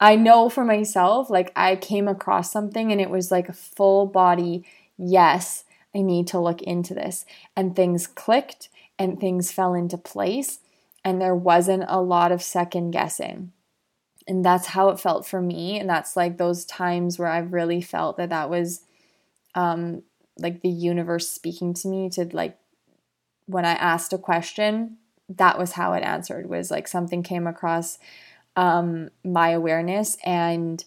I 0.00 0.16
know 0.16 0.48
for 0.48 0.64
myself, 0.64 1.30
like 1.30 1.52
I 1.56 1.76
came 1.76 2.08
across 2.08 2.52
something, 2.52 2.92
and 2.92 3.00
it 3.00 3.10
was 3.10 3.30
like 3.30 3.48
a 3.48 3.54
full 3.54 4.06
body 4.06 4.64
yes. 4.96 5.64
I 5.94 6.02
need 6.02 6.28
to 6.28 6.38
look 6.38 6.62
into 6.62 6.94
this, 6.94 7.26
and 7.56 7.74
things 7.74 8.06
clicked 8.06 8.68
and 8.98 9.18
things 9.18 9.50
fell 9.50 9.74
into 9.74 9.98
place 9.98 10.60
and 11.04 11.20
there 11.20 11.34
wasn't 11.34 11.84
a 11.88 12.00
lot 12.00 12.32
of 12.32 12.42
second 12.42 12.90
guessing. 12.90 13.52
And 14.30 14.44
that's 14.44 14.68
how 14.68 14.90
it 14.90 15.00
felt 15.00 15.26
for 15.26 15.42
me. 15.42 15.80
And 15.80 15.90
that's 15.90 16.14
like 16.14 16.38
those 16.38 16.64
times 16.64 17.18
where 17.18 17.26
I've 17.26 17.52
really 17.52 17.80
felt 17.80 18.16
that 18.18 18.28
that 18.28 18.48
was 18.48 18.82
um, 19.56 20.04
like 20.38 20.60
the 20.60 20.68
universe 20.68 21.28
speaking 21.28 21.74
to 21.74 21.88
me 21.88 22.08
to 22.10 22.28
like 22.32 22.56
when 23.46 23.64
I 23.64 23.72
asked 23.72 24.12
a 24.12 24.18
question, 24.18 24.98
that 25.28 25.58
was 25.58 25.72
how 25.72 25.94
it 25.94 26.04
answered 26.04 26.48
was 26.48 26.70
like 26.70 26.86
something 26.86 27.24
came 27.24 27.48
across 27.48 27.98
um, 28.54 29.10
my 29.24 29.50
awareness 29.50 30.16
and 30.24 30.84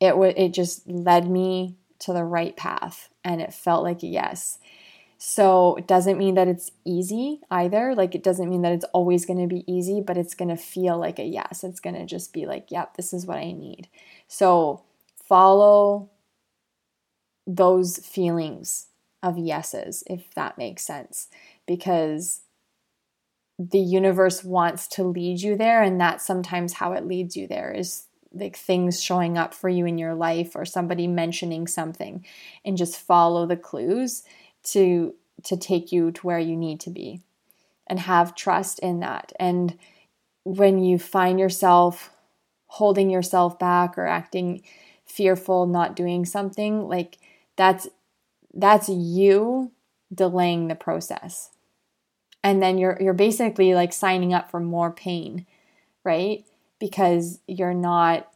it 0.00 0.16
would 0.16 0.38
it 0.38 0.54
just 0.54 0.88
led 0.88 1.30
me 1.30 1.76
to 1.98 2.14
the 2.14 2.24
right 2.24 2.56
path 2.56 3.10
and 3.22 3.42
it 3.42 3.52
felt 3.52 3.84
like 3.84 4.02
a 4.02 4.06
yes 4.06 4.58
so 5.24 5.76
it 5.76 5.86
doesn't 5.86 6.18
mean 6.18 6.34
that 6.34 6.48
it's 6.48 6.72
easy 6.84 7.42
either. 7.48 7.94
Like 7.94 8.16
it 8.16 8.24
doesn't 8.24 8.50
mean 8.50 8.62
that 8.62 8.72
it's 8.72 8.84
always 8.86 9.24
going 9.24 9.38
to 9.38 9.46
be 9.46 9.62
easy, 9.72 10.00
but 10.00 10.16
it's 10.16 10.34
going 10.34 10.48
to 10.48 10.56
feel 10.56 10.98
like 10.98 11.20
a 11.20 11.24
yes. 11.24 11.62
It's 11.62 11.78
going 11.78 11.94
to 11.94 12.04
just 12.04 12.32
be 12.32 12.44
like, 12.44 12.72
yep, 12.72 12.96
this 12.96 13.12
is 13.12 13.24
what 13.24 13.38
I 13.38 13.52
need. 13.52 13.86
So 14.26 14.82
follow 15.24 16.10
those 17.46 17.98
feelings 17.98 18.88
of 19.22 19.38
yeses, 19.38 20.02
if 20.08 20.34
that 20.34 20.58
makes 20.58 20.82
sense, 20.82 21.28
because 21.68 22.40
the 23.60 23.78
universe 23.78 24.42
wants 24.42 24.88
to 24.88 25.04
lead 25.04 25.40
you 25.40 25.56
there. 25.56 25.84
And 25.84 26.00
that's 26.00 26.26
sometimes 26.26 26.72
how 26.72 26.94
it 26.94 27.06
leads 27.06 27.36
you 27.36 27.46
there 27.46 27.70
is 27.70 28.06
like 28.32 28.56
things 28.56 29.00
showing 29.00 29.38
up 29.38 29.54
for 29.54 29.68
you 29.68 29.86
in 29.86 29.98
your 29.98 30.14
life 30.14 30.56
or 30.56 30.64
somebody 30.64 31.06
mentioning 31.06 31.68
something 31.68 32.24
and 32.64 32.76
just 32.76 32.98
follow 32.98 33.46
the 33.46 33.56
clues 33.56 34.24
to 34.64 35.14
to 35.44 35.56
take 35.56 35.90
you 35.90 36.12
to 36.12 36.26
where 36.26 36.38
you 36.38 36.56
need 36.56 36.78
to 36.80 36.90
be 36.90 37.20
and 37.86 37.98
have 38.00 38.34
trust 38.34 38.78
in 38.78 39.00
that. 39.00 39.32
And 39.40 39.76
when 40.44 40.82
you 40.82 40.98
find 40.98 41.40
yourself 41.40 42.10
holding 42.66 43.10
yourself 43.10 43.58
back 43.58 43.98
or 43.98 44.06
acting 44.06 44.62
fearful 45.04 45.66
not 45.66 45.96
doing 45.96 46.24
something 46.24 46.88
like 46.88 47.18
that's 47.56 47.88
that's 48.54 48.88
you 48.88 49.72
delaying 50.14 50.68
the 50.68 50.74
process. 50.74 51.50
And 52.44 52.62
then 52.62 52.78
you're 52.78 52.98
you're 53.00 53.14
basically 53.14 53.74
like 53.74 53.92
signing 53.92 54.32
up 54.32 54.50
for 54.50 54.60
more 54.60 54.90
pain 54.90 55.46
right? 56.04 56.44
Because 56.78 57.40
you're 57.46 57.74
not 57.74 58.31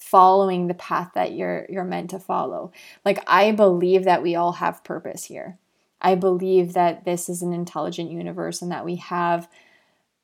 following 0.00 0.66
the 0.66 0.74
path 0.74 1.10
that 1.14 1.32
you're 1.32 1.66
you're 1.68 1.84
meant 1.84 2.10
to 2.10 2.18
follow. 2.18 2.72
Like 3.04 3.22
I 3.26 3.52
believe 3.52 4.04
that 4.04 4.22
we 4.22 4.34
all 4.34 4.52
have 4.52 4.82
purpose 4.82 5.24
here. 5.24 5.58
I 6.00 6.14
believe 6.14 6.72
that 6.72 7.04
this 7.04 7.28
is 7.28 7.42
an 7.42 7.52
intelligent 7.52 8.10
universe 8.10 8.62
and 8.62 8.72
that 8.72 8.86
we 8.86 8.96
have 8.96 9.48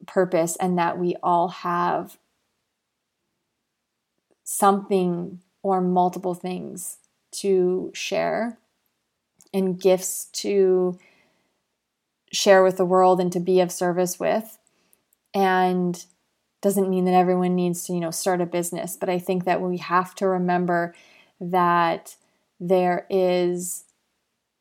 purpose 0.07 0.57
and 0.57 0.79
that 0.79 0.99
we 0.99 1.15
all 1.23 1.49
have 1.49 2.17
something 4.43 5.41
or 5.63 5.81
multiple 5.81 6.35
things 6.35 6.99
to 7.33 7.91
share 7.93 8.59
and 9.53 9.81
gifts 9.81 10.27
to 10.33 10.99
share 12.33 12.63
with 12.63 12.79
the 12.79 12.85
world 12.85 13.21
and 13.21 13.33
to 13.33 13.41
be 13.41 13.61
of 13.61 13.71
service 13.71 14.19
with. 14.19 14.59
And 15.35 16.03
doesn't 16.63 16.91
mean 16.91 17.05
that 17.05 17.15
everyone 17.15 17.55
needs 17.55 17.85
to, 17.85 17.93
you 17.93 18.01
know, 18.01 18.11
start 18.11 18.41
a 18.41 18.47
business, 18.47 18.97
but 18.97 19.09
I 19.09 19.19
think 19.19 19.45
that 19.45 19.61
we 19.61 19.79
have 19.79 20.15
to 20.17 20.27
remember 20.27 20.95
that 21.41 22.17
there 22.59 23.07
is 23.11 23.85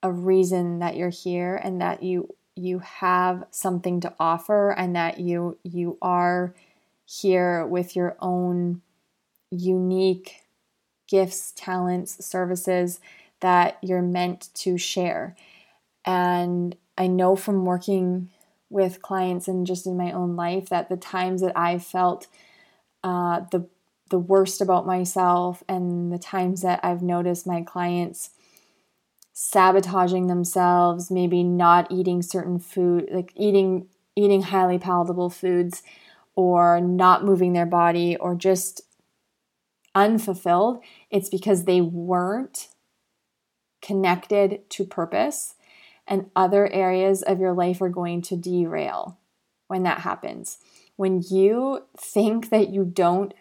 a 0.04 0.12
reason 0.12 0.80
that 0.80 0.96
you're 0.96 1.10
here 1.10 1.56
and 1.56 1.82
that 1.82 2.04
you 2.04 2.30
you 2.58 2.80
have 2.80 3.46
something 3.52 4.00
to 4.00 4.14
offer 4.20 4.72
and 4.72 4.96
that 4.96 5.20
you 5.20 5.58
you 5.64 5.98
are 6.02 6.54
here 7.06 7.66
with 7.66 7.96
your 7.96 8.16
own 8.20 8.82
unique 9.52 10.44
gifts, 11.08 11.54
talents, 11.56 12.26
services 12.26 13.00
that 13.42 13.78
you're 13.82 14.02
meant 14.02 14.50
to 14.54 14.78
share. 14.78 15.36
And 16.06 16.76
I 16.98 17.08
know 17.08 17.36
from 17.36 17.66
working 17.66 18.30
with 18.76 19.02
clients 19.02 19.48
and 19.48 19.66
just 19.66 19.88
in 19.88 19.98
my 19.98 20.12
own 20.12 20.36
life 20.36 20.68
that 20.68 20.90
the 20.90 20.98
times 20.98 21.42
that 21.42 21.58
I 21.58 21.80
felt 21.80 22.28
uh, 23.04 23.42
the 23.52 23.68
the 24.12 24.20
worst 24.20 24.62
about 24.62 24.86
myself 24.86 25.64
and 25.68 26.12
the 26.12 26.20
times 26.20 26.62
that 26.62 26.80
I've 26.84 27.02
noticed 27.02 27.48
my 27.48 27.64
clients 27.64 28.30
sabotaging 29.34 30.28
themselves, 30.28 31.10
maybe 31.10 31.42
not 31.42 31.92
eating 31.92 32.22
certain 32.22 32.60
food, 32.60 33.08
like 33.12 33.32
eating 33.36 33.88
eating 34.16 34.44
highly 34.44 34.78
palatable 34.78 35.30
foods 35.30 35.82
or 36.36 36.80
not 36.80 37.26
moving 37.26 37.54
their 37.54 37.66
body 37.66 38.16
or 38.18 38.36
just 38.36 38.82
unfulfilled, 39.96 40.84
it's 41.10 41.30
because 41.30 41.64
they 41.64 41.82
weren't 41.82 42.68
connected 43.82 44.70
to 44.70 44.84
purpose 44.86 45.55
and 46.08 46.30
other 46.36 46.72
areas 46.72 47.22
of 47.22 47.40
your 47.40 47.54
life 47.54 47.82
are 47.82 47.90
going 47.90 48.22
to 48.24 48.36
derail 48.36 49.18
when 49.68 49.84
that 49.84 50.00
happens. 50.00 50.58
When 50.96 51.22
you 51.30 51.86
think 51.98 52.50
that 52.50 52.70
you 52.70 52.86
don't, 52.86 53.34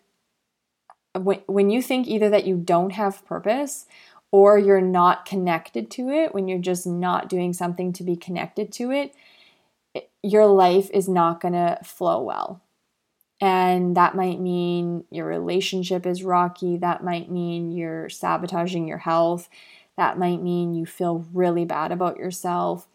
when, 1.15 1.41
when 1.47 1.71
you 1.71 1.83
think 1.83 2.07
either 2.07 2.31
that 2.31 2.47
you 2.47 2.57
don't 2.57 2.91
have 2.91 3.25
purpose 3.27 3.87
or 4.33 4.59
you're 4.59 4.81
not 4.81 5.27
connected 5.27 5.91
to 5.93 6.09
it, 6.09 6.35
when 6.35 6.49
you're 6.49 6.59
just 6.59 6.87
not 6.87 7.29
doing 7.29 7.53
something 7.53 7.93
to 7.93 8.03
be 8.03 8.17
connected 8.17 8.73
to 8.73 8.91
it, 8.91 9.15
your 10.23 10.47
life 10.47 10.91
is 10.93 11.09
not 11.09 11.41
going 11.41 11.55
to 11.55 11.79
flow 11.85 12.21
well. 12.21 12.61
And 13.41 13.97
that 13.97 14.15
might 14.15 14.41
mean 14.41 15.05
your 15.11 15.27
relationship 15.27 16.07
is 16.07 16.25
rocky. 16.25 16.79
That 16.79 17.05
might 17.05 17.31
mean 17.31 17.73
you're 17.73 18.09
sabotaging 18.09 18.89
your 18.89 18.99
health. 18.99 19.49
That 19.97 20.19
might 20.19 20.43
mean 20.43 20.75
you 20.75 20.87
feel 20.87 21.27
really 21.33 21.65
bad 21.65 21.93
about 21.93 22.17
yourself, 22.17 22.87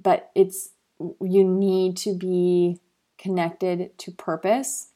but 0.00 0.30
it's 0.34 0.70
you 1.20 1.44
need 1.44 1.96
to 1.98 2.14
be 2.14 2.80
connected 3.18 3.96
to 3.98 4.12
purpose. 4.12 4.90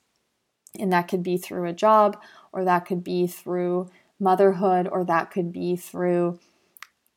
And 0.78 0.92
that 0.92 1.08
could 1.08 1.22
be 1.22 1.36
through 1.36 1.66
a 1.68 1.72
job, 1.72 2.20
or 2.52 2.64
that 2.64 2.86
could 2.86 3.02
be 3.02 3.26
through 3.26 3.90
motherhood, 4.20 4.88
or 4.90 5.04
that 5.04 5.30
could 5.30 5.52
be 5.52 5.76
through 5.76 6.38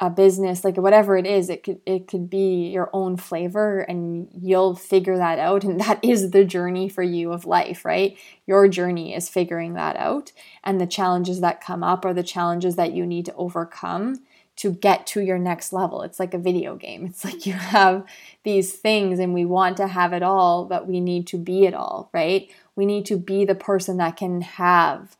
a 0.01 0.09
business 0.09 0.63
like 0.63 0.77
whatever 0.77 1.15
it 1.15 1.27
is 1.27 1.47
it 1.47 1.61
could 1.61 1.79
it 1.85 2.07
could 2.07 2.27
be 2.27 2.69
your 2.69 2.89
own 2.91 3.15
flavor 3.15 3.81
and 3.81 4.27
you'll 4.33 4.75
figure 4.75 5.15
that 5.15 5.37
out 5.37 5.63
and 5.63 5.79
that 5.79 6.03
is 6.03 6.31
the 6.31 6.43
journey 6.43 6.89
for 6.89 7.03
you 7.03 7.31
of 7.31 7.45
life 7.45 7.85
right 7.85 8.17
your 8.47 8.67
journey 8.67 9.13
is 9.13 9.29
figuring 9.29 9.75
that 9.75 9.95
out 9.95 10.31
and 10.63 10.81
the 10.81 10.87
challenges 10.87 11.39
that 11.39 11.61
come 11.61 11.83
up 11.83 12.03
are 12.03 12.15
the 12.15 12.23
challenges 12.23 12.75
that 12.75 12.93
you 12.93 13.05
need 13.05 13.25
to 13.25 13.35
overcome 13.35 14.15
to 14.61 14.71
get 14.71 15.07
to 15.07 15.21
your 15.21 15.39
next 15.39 15.73
level. 15.73 16.03
It's 16.03 16.19
like 16.19 16.35
a 16.35 16.39
video 16.39 16.75
game. 16.75 17.07
It's 17.07 17.25
like 17.25 17.47
you 17.47 17.53
have 17.53 18.05
these 18.43 18.73
things 18.73 19.17
and 19.17 19.33
we 19.33 19.43
want 19.43 19.77
to 19.77 19.87
have 19.87 20.13
it 20.13 20.21
all, 20.21 20.65
but 20.65 20.87
we 20.87 20.99
need 20.99 21.25
to 21.27 21.39
be 21.39 21.65
it 21.65 21.73
all, 21.73 22.11
right? 22.13 22.47
We 22.75 22.85
need 22.85 23.07
to 23.07 23.17
be 23.17 23.43
the 23.43 23.55
person 23.55 23.97
that 23.97 24.17
can 24.17 24.41
have 24.41 25.17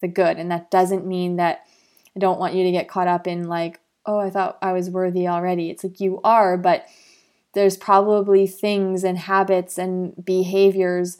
the 0.00 0.08
good. 0.08 0.38
And 0.38 0.50
that 0.50 0.70
doesn't 0.70 1.06
mean 1.06 1.36
that 1.36 1.66
I 2.16 2.20
don't 2.20 2.40
want 2.40 2.54
you 2.54 2.64
to 2.64 2.72
get 2.72 2.88
caught 2.88 3.08
up 3.08 3.26
in 3.26 3.46
like, 3.46 3.78
oh, 4.06 4.20
I 4.20 4.30
thought 4.30 4.56
I 4.62 4.72
was 4.72 4.88
worthy 4.88 5.28
already. 5.28 5.68
It's 5.68 5.84
like 5.84 6.00
you 6.00 6.22
are, 6.24 6.56
but 6.56 6.86
there's 7.52 7.76
probably 7.76 8.46
things 8.46 9.04
and 9.04 9.18
habits 9.18 9.76
and 9.76 10.14
behaviors 10.24 11.18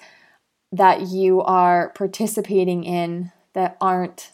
that 0.73 1.09
you 1.09 1.43
are 1.43 1.91
participating 1.91 2.85
in 2.85 3.31
that 3.53 3.77
aren't 3.79 4.33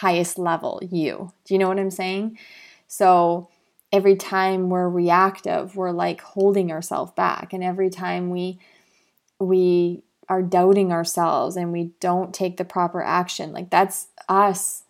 highest 0.00 0.38
level 0.38 0.80
you. 0.82 1.30
Do 1.44 1.52
you 1.52 1.58
know 1.58 1.68
what 1.68 1.78
I'm 1.78 1.90
saying? 1.90 2.38
So 2.88 3.50
every 3.92 4.16
time 4.16 4.70
we're 4.70 4.88
reactive, 4.88 5.76
we're 5.76 5.90
like 5.90 6.22
holding 6.22 6.72
ourselves 6.72 7.12
back. 7.12 7.52
And 7.52 7.62
every 7.62 7.90
time 7.90 8.30
we 8.30 8.58
we 9.38 10.02
are 10.28 10.42
doubting 10.42 10.90
ourselves 10.90 11.56
and 11.56 11.70
we 11.70 11.92
don't 12.00 12.32
take 12.32 12.56
the 12.56 12.64
proper 12.64 13.02
action, 13.02 13.52
like 13.52 13.68
that's 13.68 14.08
us 14.26 14.84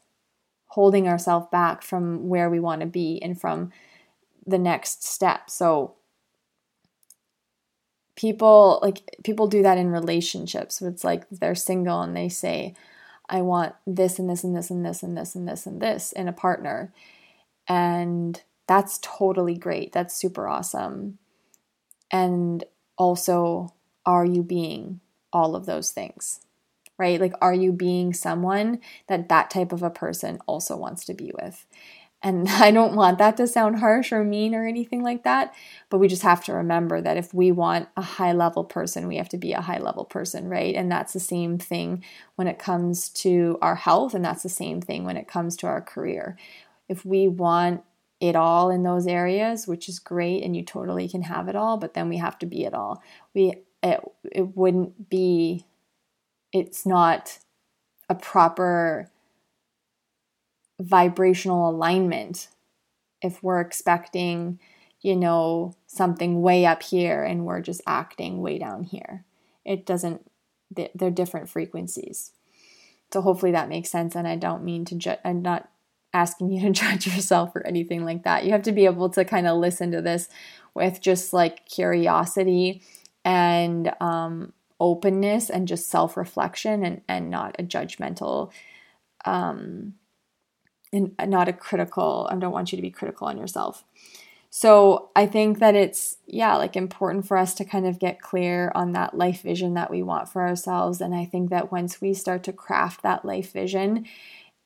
holding 0.68 1.08
ourselves 1.08 1.48
back 1.50 1.82
from 1.82 2.28
where 2.28 2.48
we 2.48 2.60
want 2.60 2.80
to 2.80 2.86
be 2.86 3.20
and 3.20 3.40
from 3.40 3.72
the 4.46 4.58
next 4.58 5.02
step. 5.02 5.50
So 5.50 5.94
people 8.14 8.78
like 8.80 9.02
people 9.24 9.48
do 9.48 9.62
that 9.64 9.76
in 9.76 9.90
relationships. 9.90 10.80
It's 10.80 11.02
like 11.02 11.28
they're 11.30 11.56
single 11.56 12.00
and 12.00 12.16
they 12.16 12.28
say, 12.28 12.74
I 13.30 13.42
want 13.42 13.74
this 13.86 14.18
and 14.18 14.28
this 14.28 14.42
and 14.44 14.54
this 14.54 14.70
and 14.70 14.84
this 14.84 15.02
and 15.02 15.16
this 15.16 15.34
and 15.36 15.48
this 15.48 15.64
and 15.64 15.80
this 15.80 16.12
in 16.12 16.26
a 16.28 16.32
partner. 16.32 16.92
And 17.68 18.42
that's 18.66 18.98
totally 19.00 19.56
great. 19.56 19.92
That's 19.92 20.14
super 20.14 20.48
awesome. 20.48 21.18
And 22.10 22.64
also, 22.98 23.72
are 24.04 24.26
you 24.26 24.42
being 24.42 25.00
all 25.32 25.54
of 25.54 25.66
those 25.66 25.92
things? 25.92 26.40
Right? 26.98 27.20
Like, 27.20 27.34
are 27.40 27.54
you 27.54 27.72
being 27.72 28.12
someone 28.12 28.80
that 29.06 29.28
that 29.28 29.48
type 29.48 29.72
of 29.72 29.82
a 29.82 29.90
person 29.90 30.40
also 30.46 30.76
wants 30.76 31.04
to 31.06 31.14
be 31.14 31.32
with? 31.40 31.64
And 32.22 32.48
I 32.48 32.70
don't 32.70 32.94
want 32.94 33.18
that 33.18 33.36
to 33.38 33.46
sound 33.46 33.78
harsh 33.78 34.12
or 34.12 34.24
mean 34.24 34.54
or 34.54 34.66
anything 34.66 35.02
like 35.02 35.24
that, 35.24 35.54
but 35.88 35.98
we 35.98 36.08
just 36.08 36.22
have 36.22 36.44
to 36.44 36.52
remember 36.52 37.00
that 37.00 37.16
if 37.16 37.32
we 37.32 37.52
want 37.52 37.88
a 37.96 38.02
high 38.02 38.32
level 38.32 38.64
person, 38.64 39.08
we 39.08 39.16
have 39.16 39.28
to 39.30 39.38
be 39.38 39.52
a 39.52 39.60
high 39.60 39.78
level 39.78 40.04
person, 40.04 40.48
right? 40.48 40.74
And 40.74 40.90
that's 40.90 41.12
the 41.12 41.20
same 41.20 41.58
thing 41.58 42.04
when 42.36 42.46
it 42.46 42.58
comes 42.58 43.08
to 43.10 43.58
our 43.62 43.76
health, 43.76 44.14
and 44.14 44.24
that's 44.24 44.42
the 44.42 44.48
same 44.48 44.80
thing 44.80 45.04
when 45.04 45.16
it 45.16 45.28
comes 45.28 45.56
to 45.58 45.66
our 45.66 45.80
career. 45.80 46.36
If 46.88 47.04
we 47.04 47.28
want 47.28 47.82
it 48.20 48.36
all 48.36 48.70
in 48.70 48.82
those 48.82 49.06
areas, 49.06 49.66
which 49.66 49.88
is 49.88 49.98
great, 49.98 50.42
and 50.42 50.54
you 50.54 50.62
totally 50.62 51.08
can 51.08 51.22
have 51.22 51.48
it 51.48 51.56
all, 51.56 51.78
but 51.78 51.94
then 51.94 52.08
we 52.08 52.18
have 52.18 52.38
to 52.40 52.46
be 52.46 52.64
it 52.64 52.74
all. 52.74 53.02
We 53.34 53.62
it, 53.82 54.00
it 54.30 54.56
wouldn't 54.56 55.08
be 55.08 55.64
it's 56.52 56.84
not 56.84 57.38
a 58.08 58.14
proper 58.14 59.08
vibrational 60.80 61.68
alignment 61.68 62.48
if 63.22 63.42
we're 63.42 63.60
expecting, 63.60 64.58
you 65.00 65.14
know, 65.14 65.74
something 65.86 66.40
way 66.40 66.64
up 66.64 66.82
here 66.82 67.22
and 67.22 67.44
we're 67.44 67.60
just 67.60 67.82
acting 67.86 68.40
way 68.40 68.58
down 68.58 68.84
here. 68.84 69.24
It 69.64 69.84
doesn't, 69.84 70.28
they're 70.94 71.10
different 71.10 71.48
frequencies. 71.48 72.32
So 73.12 73.20
hopefully 73.20 73.52
that 73.52 73.68
makes 73.68 73.90
sense. 73.90 74.14
And 74.14 74.26
I 74.26 74.36
don't 74.36 74.64
mean 74.64 74.84
to 74.86 74.94
judge, 74.94 75.18
I'm 75.24 75.42
not 75.42 75.68
asking 76.12 76.50
you 76.50 76.60
to 76.66 76.70
judge 76.70 77.06
yourself 77.06 77.54
or 77.54 77.66
anything 77.66 78.04
like 78.04 78.24
that. 78.24 78.44
You 78.44 78.52
have 78.52 78.62
to 78.62 78.72
be 78.72 78.86
able 78.86 79.10
to 79.10 79.24
kind 79.24 79.46
of 79.46 79.58
listen 79.58 79.90
to 79.92 80.00
this 80.00 80.28
with 80.74 81.00
just 81.00 81.32
like 81.32 81.66
curiosity 81.66 82.82
and 83.24 83.92
um, 84.00 84.52
openness 84.78 85.50
and 85.50 85.68
just 85.68 85.90
self 85.90 86.16
reflection 86.16 86.84
and, 86.84 87.02
and 87.06 87.30
not 87.30 87.56
a 87.58 87.62
judgmental 87.62 88.50
um, 89.24 89.94
and 90.92 91.14
not 91.26 91.48
a 91.48 91.52
critical 91.52 92.28
i 92.30 92.36
don't 92.36 92.52
want 92.52 92.72
you 92.72 92.76
to 92.76 92.82
be 92.82 92.90
critical 92.90 93.26
on 93.26 93.38
yourself. 93.38 93.84
So 94.50 95.10
i 95.14 95.26
think 95.26 95.58
that 95.60 95.74
it's 95.74 96.16
yeah 96.26 96.56
like 96.56 96.76
important 96.76 97.26
for 97.26 97.36
us 97.36 97.54
to 97.54 97.64
kind 97.64 97.86
of 97.86 97.98
get 97.98 98.20
clear 98.20 98.72
on 98.74 98.92
that 98.92 99.16
life 99.16 99.42
vision 99.42 99.74
that 99.74 99.90
we 99.90 100.02
want 100.02 100.28
for 100.28 100.42
ourselves. 100.46 101.00
And 101.00 101.14
i 101.14 101.24
think 101.24 101.50
that 101.50 101.70
once 101.72 102.00
we 102.00 102.14
start 102.14 102.42
to 102.44 102.52
craft 102.52 103.02
that 103.02 103.24
life 103.24 103.52
vision 103.52 104.06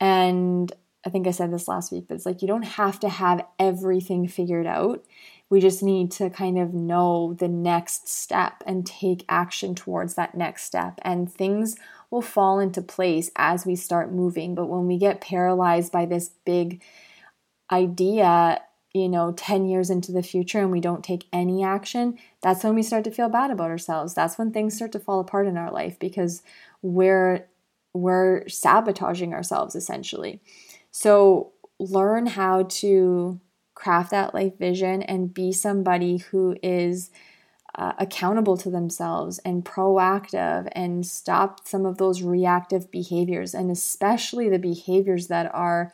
and 0.01 0.73
i 1.07 1.11
think 1.11 1.27
i 1.27 1.31
said 1.31 1.53
this 1.53 1.69
last 1.69 1.93
week 1.93 2.07
but 2.09 2.15
it's 2.15 2.27
like 2.27 2.41
you 2.43 2.49
don't 2.49 2.63
have 2.63 2.99
to 3.01 3.09
have 3.09 3.45
everything 3.59 4.27
figured 4.27 4.67
out. 4.67 5.05
We 5.51 5.61
just 5.61 5.83
need 5.83 6.11
to 6.13 6.31
kind 6.31 6.59
of 6.59 6.75
know 6.75 7.35
the 7.35 7.49
next 7.49 8.09
step 8.09 8.63
and 8.67 8.87
take 8.87 9.25
action 9.29 9.75
towards 9.75 10.15
that 10.15 10.35
next 10.35 10.65
step. 10.65 10.99
And 11.03 11.33
things 11.33 11.77
will 12.15 12.23
fall 12.23 12.61
into 12.61 12.81
place 12.81 13.29
as 13.35 13.67
we 13.67 13.75
start 13.75 14.13
moving. 14.13 14.55
But 14.55 14.67
when 14.67 14.87
we 14.87 14.99
get 14.99 15.21
paralyzed 15.21 15.91
by 15.91 16.07
this 16.07 16.31
big 16.47 16.81
idea, 17.73 18.63
you 18.93 19.09
know, 19.09 19.33
10 19.33 19.67
years 19.67 19.91
into 19.91 20.13
the 20.13 20.23
future 20.23 20.61
and 20.61 20.71
we 20.71 20.79
don't 20.79 21.03
take 21.03 21.27
any 21.33 21.65
action, 21.65 22.17
that's 22.41 22.63
when 22.63 22.77
we 22.77 22.85
start 22.85 23.03
to 23.05 23.11
feel 23.11 23.29
bad 23.29 23.51
about 23.51 23.73
ourselves. 23.73 24.15
That's 24.15 24.39
when 24.39 24.53
things 24.53 24.77
start 24.77 24.93
to 24.93 25.01
fall 25.01 25.19
apart 25.19 25.49
in 25.49 25.57
our 25.57 25.73
life 25.73 25.99
because 25.99 26.45
we're 26.83 27.49
we're 27.95 28.47
sabotaging 28.49 29.35
ourselves 29.35 29.75
essentially. 29.75 30.41
So 30.93 31.53
learn 31.81 32.27
how 32.27 32.67
to 32.69 33.41
craft 33.75 34.13
that 34.13 34.35
life 34.35 34.57
vision 34.57 35.03
and 35.03 35.35
be 35.35 35.51
somebody 35.51 36.19
who 36.19 36.57
is 36.63 37.11
uh, 37.77 37.93
accountable 37.99 38.57
to 38.57 38.71
themselves 38.71 39.39
and 39.41 39.65
proactive 39.65 40.69
and 40.73 41.05
stop 41.07 41.67
some 41.67 41.85
of 41.85 41.99
those 41.99 42.23
reactive 42.23 42.91
behaviors 42.91 43.55
and 43.55 43.71
especially 43.71 44.49
the 44.49 44.59
behaviors 44.59 45.27
that 45.27 45.53
are 45.55 45.93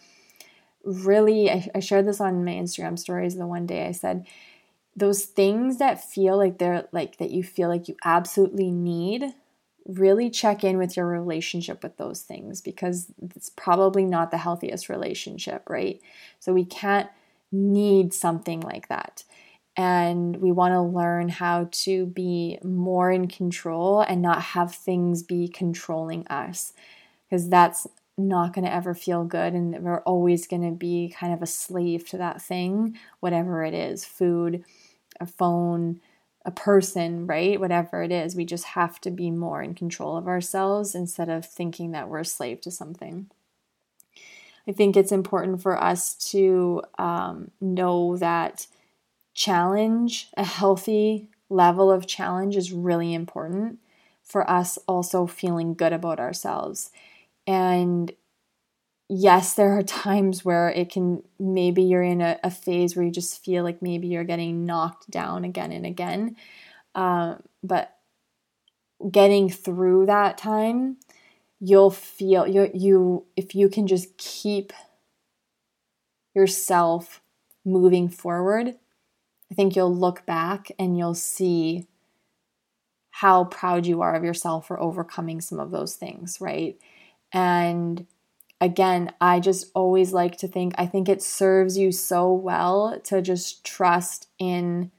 really 0.85 1.51
I, 1.51 1.69
I 1.75 1.81
shared 1.81 2.07
this 2.07 2.21
on 2.21 2.45
my 2.45 2.53
instagram 2.53 2.99
stories 2.99 3.37
the 3.37 3.47
one 3.47 3.66
day 3.66 3.87
i 3.87 3.93
said 3.93 4.27
those 4.97 5.25
things 5.25 5.79
that 5.79 6.05
feel 6.05 6.37
like 6.37 6.59
they're 6.59 6.87
like 6.93 7.16
that 7.19 7.31
you 7.31 7.43
feel 7.43 7.69
like 7.69 7.88
you 7.88 7.97
absolutely 8.05 8.71
need 8.71 9.25
really 9.87 10.31
check 10.31 10.62
in 10.62 10.79
with 10.79 10.97
your 10.97 11.07
relationship 11.07 11.83
with 11.83 11.97
those 11.97 12.23
things 12.23 12.61
because 12.61 13.07
it's 13.35 13.51
probably 13.51 14.05
not 14.05 14.31
the 14.31 14.38
healthiest 14.38 14.88
relationship 14.88 15.62
right? 15.69 16.01
So 16.38 16.53
we 16.53 16.64
can't 16.64 17.09
need 17.53 18.12
something 18.14 18.61
like 18.61 18.88
that 18.88 19.25
and 19.76 20.37
we 20.37 20.52
want 20.52 20.72
to 20.72 20.80
learn 20.80 21.28
how 21.28 21.68
to 21.70 22.06
be 22.06 22.59
more 22.62 23.11
in 23.11 23.28
control 23.28 24.00
and 24.00 24.20
not 24.20 24.42
have 24.42 24.74
things 24.74 25.22
be 25.22 25.48
controlling 25.48 26.26
us. 26.28 26.72
Because 27.28 27.48
that's 27.48 27.87
not 28.18 28.52
going 28.52 28.64
to 28.64 28.72
ever 28.72 28.94
feel 28.94 29.24
good 29.24 29.54
and 29.54 29.83
we're 29.83 30.02
always 30.02 30.46
going 30.46 30.62
to 30.62 30.76
be 30.76 31.14
kind 31.18 31.33
of 31.33 31.42
a 31.42 31.46
slave 31.46 32.06
to 32.09 32.18
that 32.18 32.42
thing 32.42 32.98
whatever 33.20 33.64
it 33.64 33.74
is 33.74 34.04
food 34.04 34.64
a 35.20 35.26
phone 35.26 36.00
a 36.46 36.50
person 36.50 37.26
right? 37.26 37.61
Whatever 37.61 38.02
it 38.02 38.11
is 38.11 38.35
we 38.35 38.44
just 38.44 38.64
have 38.64 39.00
to 39.02 39.11
be 39.11 39.30
more 39.30 39.62
in 39.62 39.74
control 39.74 40.16
of 40.16 40.26
ourselves 40.26 40.94
instead 40.94 41.28
of 41.28 41.44
thinking 41.44 41.92
that 41.92 42.09
we're 42.09 42.20
a 42.20 42.24
slave 42.24 42.61
to 42.62 42.70
something. 42.70 43.30
I 44.66 44.72
think 44.72 44.96
it's 44.96 45.12
important 45.12 45.62
for 45.62 45.83
us 45.83 46.14
to 46.30 46.83
um, 46.98 47.50
know 47.61 48.16
that 48.18 48.66
challenge, 49.35 50.29
a 50.37 50.45
healthy 50.45 51.29
level 51.49 51.90
of 51.90 52.07
challenge 52.07 52.57
is 52.57 52.73
really 52.73 53.14
important 53.14 53.79
for 54.23 54.49
us 54.49 54.79
also 54.87 55.27
feeling 55.27 55.75
good 55.75 55.93
about 55.93 56.21
ourselves. 56.21 56.90
And 57.47 58.12
yes, 59.09 59.55
there 59.55 59.77
are 59.77 59.83
times 59.85 60.45
where 60.45 60.71
it 60.71 60.90
can 60.90 61.23
maybe 61.38 61.83
you're 61.83 62.03
in 62.03 62.21
a, 62.21 62.38
a 62.43 62.51
phase 62.51 62.97
where 62.97 63.05
you 63.05 63.11
just 63.12 63.45
feel 63.45 63.64
like 63.64 63.83
maybe 63.83 64.09
you're 64.09 64.25
getting 64.25 64.66
knocked 64.66 65.11
down 65.11 65.45
again 65.45 65.73
and 65.73 65.85
again. 65.87 66.37
Uh, 66.95 67.37
but 67.62 67.97
getting 69.11 69.49
through 69.49 70.07
that 70.07 70.37
time, 70.38 70.97
you'll 71.61 71.90
feel 71.90 72.47
you 72.47 72.71
you 72.75 73.25
if 73.37 73.55
you 73.55 73.69
can 73.69 73.87
just 73.87 74.16
keep 74.16 74.73
yourself 76.35 77.21
moving 77.64 78.09
forward 78.09 78.77
I 79.51 79.55
think 79.55 79.75
you'll 79.75 79.95
look 79.95 80.25
back 80.27 80.71
and 80.79 80.97
you'll 80.97 81.15
see 81.15 81.87
how 83.11 83.45
proud 83.45 83.87
you 83.87 84.01
are 84.01 84.15
of 84.15 84.25
yourself 84.25 84.67
for 84.67 84.81
overcoming 84.81 85.41
some 85.41 85.59
of 85.59 85.71
those 85.71 85.97
things, 85.97 86.39
right? 86.41 86.79
And 87.33 88.07
again, 88.61 89.13
I 89.21 89.41
just 89.41 89.71
always 89.75 90.13
like 90.13 90.37
to 90.39 90.49
think, 90.49 90.75
I 90.79 90.87
think 90.87 91.09
it 91.09 91.23
serves 91.23 91.77
you 91.77 91.93
so 91.93 92.33
well 92.33 93.01
to 93.05 93.21
just 93.21 93.65
trust 93.65 94.29
in 94.39 94.91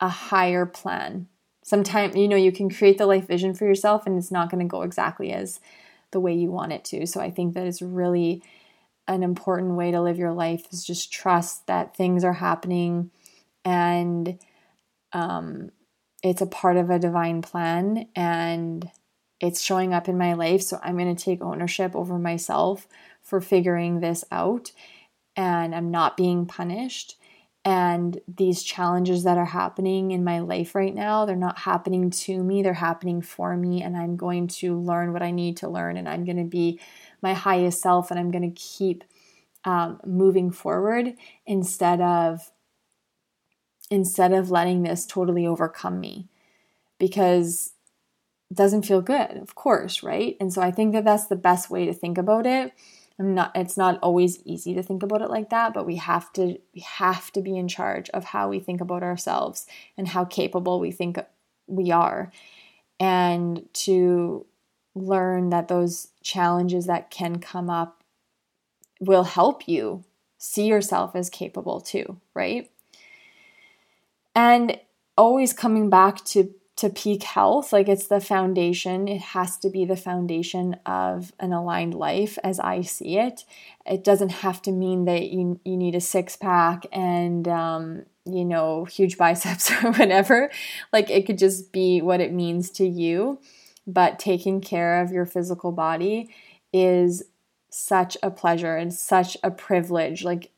a 0.00 0.08
higher 0.08 0.66
plan. 0.66 1.26
Sometimes, 1.64 2.14
you 2.14 2.28
know, 2.28 2.36
you 2.36 2.52
can 2.52 2.70
create 2.70 2.98
the 2.98 3.06
life 3.06 3.26
vision 3.26 3.54
for 3.54 3.64
yourself 3.64 4.06
and 4.06 4.16
it's 4.16 4.30
not 4.30 4.50
going 4.50 4.64
to 4.64 4.70
go 4.70 4.82
exactly 4.82 5.32
as 5.32 5.58
the 6.12 6.20
way 6.20 6.32
you 6.32 6.50
want 6.50 6.72
it 6.72 6.84
to. 6.84 7.06
So 7.06 7.20
I 7.20 7.30
think 7.30 7.54
that 7.54 7.66
is 7.66 7.82
really 7.82 8.42
an 9.08 9.22
important 9.22 9.74
way 9.74 9.90
to 9.90 10.00
live 10.00 10.18
your 10.18 10.32
life 10.32 10.66
is 10.72 10.84
just 10.84 11.12
trust 11.12 11.66
that 11.66 11.96
things 11.96 12.24
are 12.24 12.34
happening 12.34 13.10
and 13.66 14.38
um, 15.12 15.70
it's 16.22 16.40
a 16.40 16.46
part 16.46 16.76
of 16.76 16.88
a 16.88 17.00
divine 17.00 17.42
plan 17.42 18.08
and 18.14 18.88
it's 19.40 19.60
showing 19.60 19.92
up 19.92 20.08
in 20.08 20.16
my 20.16 20.34
life. 20.34 20.62
So 20.62 20.78
I'm 20.82 20.96
going 20.96 21.14
to 21.14 21.24
take 21.24 21.42
ownership 21.42 21.94
over 21.96 22.16
myself 22.16 22.86
for 23.22 23.40
figuring 23.40 23.98
this 24.00 24.24
out 24.30 24.70
and 25.34 25.74
I'm 25.74 25.90
not 25.90 26.16
being 26.16 26.46
punished. 26.46 27.16
And 27.64 28.20
these 28.28 28.62
challenges 28.62 29.24
that 29.24 29.36
are 29.36 29.44
happening 29.44 30.12
in 30.12 30.22
my 30.22 30.38
life 30.38 30.76
right 30.76 30.94
now, 30.94 31.26
they're 31.26 31.34
not 31.34 31.58
happening 31.58 32.10
to 32.10 32.44
me, 32.44 32.62
they're 32.62 32.72
happening 32.72 33.20
for 33.20 33.56
me. 33.56 33.82
And 33.82 33.96
I'm 33.96 34.16
going 34.16 34.46
to 34.48 34.80
learn 34.80 35.12
what 35.12 35.22
I 35.22 35.32
need 35.32 35.56
to 35.58 35.68
learn. 35.68 35.96
And 35.96 36.08
I'm 36.08 36.24
going 36.24 36.36
to 36.36 36.44
be 36.44 36.78
my 37.20 37.34
highest 37.34 37.82
self 37.82 38.12
and 38.12 38.20
I'm 38.20 38.30
going 38.30 38.48
to 38.48 38.60
keep 38.60 39.02
um, 39.64 40.00
moving 40.06 40.52
forward 40.52 41.14
instead 41.44 42.00
of 42.00 42.52
instead 43.90 44.32
of 44.32 44.50
letting 44.50 44.82
this 44.82 45.06
totally 45.06 45.46
overcome 45.46 46.00
me 46.00 46.28
because 46.98 47.72
it 48.50 48.56
doesn't 48.56 48.86
feel 48.86 49.02
good, 49.02 49.36
of 49.36 49.54
course, 49.54 50.02
right? 50.02 50.36
And 50.40 50.52
so 50.52 50.62
I 50.62 50.70
think 50.70 50.92
that 50.92 51.04
that's 51.04 51.26
the 51.26 51.36
best 51.36 51.70
way 51.70 51.86
to 51.86 51.92
think 51.92 52.18
about 52.18 52.46
it. 52.46 52.72
I'm 53.18 53.34
not 53.34 53.52
it's 53.54 53.78
not 53.78 53.98
always 54.02 54.42
easy 54.44 54.74
to 54.74 54.82
think 54.82 55.02
about 55.02 55.22
it 55.22 55.30
like 55.30 55.50
that, 55.50 55.72
but 55.72 55.86
we 55.86 55.96
have 55.96 56.32
to 56.34 56.58
we 56.74 56.80
have 56.82 57.32
to 57.32 57.40
be 57.40 57.56
in 57.56 57.68
charge 57.68 58.10
of 58.10 58.24
how 58.24 58.48
we 58.48 58.60
think 58.60 58.80
about 58.80 59.02
ourselves 59.02 59.66
and 59.96 60.08
how 60.08 60.24
capable 60.24 60.80
we 60.80 60.90
think 60.90 61.18
we 61.66 61.90
are 61.90 62.30
and 63.00 63.64
to 63.72 64.46
learn 64.94 65.50
that 65.50 65.68
those 65.68 66.08
challenges 66.22 66.86
that 66.86 67.10
can 67.10 67.38
come 67.38 67.68
up 67.68 68.02
will 69.00 69.24
help 69.24 69.68
you 69.68 70.04
see 70.38 70.66
yourself 70.66 71.14
as 71.14 71.28
capable 71.30 71.80
too, 71.80 72.20
right? 72.34 72.70
And 74.36 74.78
always 75.16 75.54
coming 75.54 75.88
back 75.90 76.24
to 76.26 76.54
to 76.76 76.90
peak 76.90 77.22
health, 77.22 77.72
like 77.72 77.88
it's 77.88 78.08
the 78.08 78.20
foundation. 78.20 79.08
It 79.08 79.22
has 79.22 79.56
to 79.60 79.70
be 79.70 79.86
the 79.86 79.96
foundation 79.96 80.76
of 80.84 81.32
an 81.40 81.54
aligned 81.54 81.94
life 81.94 82.36
as 82.44 82.60
I 82.60 82.82
see 82.82 83.16
it. 83.18 83.44
It 83.86 84.04
doesn't 84.04 84.28
have 84.28 84.60
to 84.62 84.72
mean 84.72 85.06
that 85.06 85.30
you 85.30 85.58
you 85.64 85.76
need 85.78 85.94
a 85.94 86.02
six 86.02 86.36
pack 86.36 86.84
and 86.92 87.48
um, 87.48 88.02
you 88.26 88.44
know 88.44 88.84
huge 88.84 89.16
biceps 89.22 89.70
or 89.70 89.92
whatever. 89.92 90.50
Like 90.92 91.08
it 91.08 91.24
could 91.26 91.38
just 91.38 91.72
be 91.72 92.02
what 92.02 92.20
it 92.20 92.32
means 92.32 92.70
to 92.72 92.86
you. 92.86 93.40
But 93.86 94.18
taking 94.18 94.60
care 94.60 95.00
of 95.00 95.12
your 95.12 95.24
physical 95.24 95.72
body 95.72 96.28
is 96.74 97.22
such 97.70 98.18
a 98.22 98.30
pleasure 98.30 98.76
and 98.76 98.92
such 98.92 99.36
a 99.42 99.50
privilege. 99.50 100.24
Like 100.24 100.50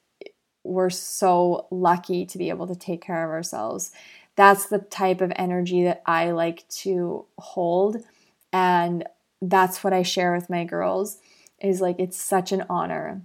we're 0.68 0.90
so 0.90 1.66
lucky 1.70 2.26
to 2.26 2.38
be 2.38 2.50
able 2.50 2.66
to 2.66 2.76
take 2.76 3.00
care 3.00 3.24
of 3.24 3.30
ourselves. 3.30 3.90
That's 4.36 4.66
the 4.66 4.78
type 4.78 5.20
of 5.20 5.32
energy 5.36 5.84
that 5.84 6.02
I 6.06 6.30
like 6.30 6.68
to 6.68 7.26
hold. 7.38 7.96
And 8.52 9.04
that's 9.40 9.82
what 9.82 9.92
I 9.92 10.02
share 10.02 10.32
with 10.34 10.50
my 10.50 10.64
girls 10.64 11.18
is 11.60 11.80
like 11.80 11.96
it's 11.98 12.20
such 12.20 12.52
an 12.52 12.64
honor 12.68 13.22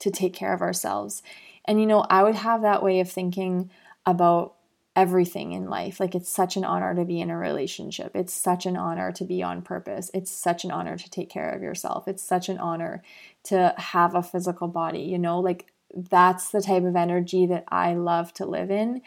to 0.00 0.10
take 0.10 0.34
care 0.34 0.52
of 0.52 0.60
ourselves. 0.60 1.22
And 1.64 1.80
you 1.80 1.86
know, 1.86 2.00
I 2.10 2.22
would 2.22 2.34
have 2.34 2.62
that 2.62 2.82
way 2.82 3.00
of 3.00 3.10
thinking 3.10 3.70
about 4.04 4.54
everything 4.96 5.52
in 5.52 5.70
life. 5.70 6.00
Like 6.00 6.14
it's 6.14 6.30
such 6.30 6.56
an 6.56 6.64
honor 6.64 6.94
to 6.94 7.04
be 7.04 7.20
in 7.20 7.30
a 7.30 7.36
relationship. 7.36 8.16
It's 8.16 8.32
such 8.32 8.66
an 8.66 8.76
honor 8.76 9.12
to 9.12 9.24
be 9.24 9.42
on 9.42 9.62
purpose. 9.62 10.10
It's 10.12 10.30
such 10.30 10.64
an 10.64 10.72
honor 10.72 10.96
to 10.98 11.10
take 11.10 11.30
care 11.30 11.50
of 11.50 11.62
yourself. 11.62 12.08
It's 12.08 12.22
such 12.22 12.48
an 12.48 12.58
honor 12.58 13.02
to 13.44 13.74
have 13.76 14.14
a 14.14 14.22
physical 14.22 14.66
body, 14.66 15.02
you 15.02 15.18
know? 15.18 15.38
Like 15.40 15.66
that's 15.94 16.50
the 16.50 16.60
type 16.60 16.84
of 16.84 16.96
energy 16.96 17.46
that 17.46 17.64
I 17.68 17.94
love 17.94 18.32
to 18.34 18.46
live 18.46 18.70
in. 18.70 19.02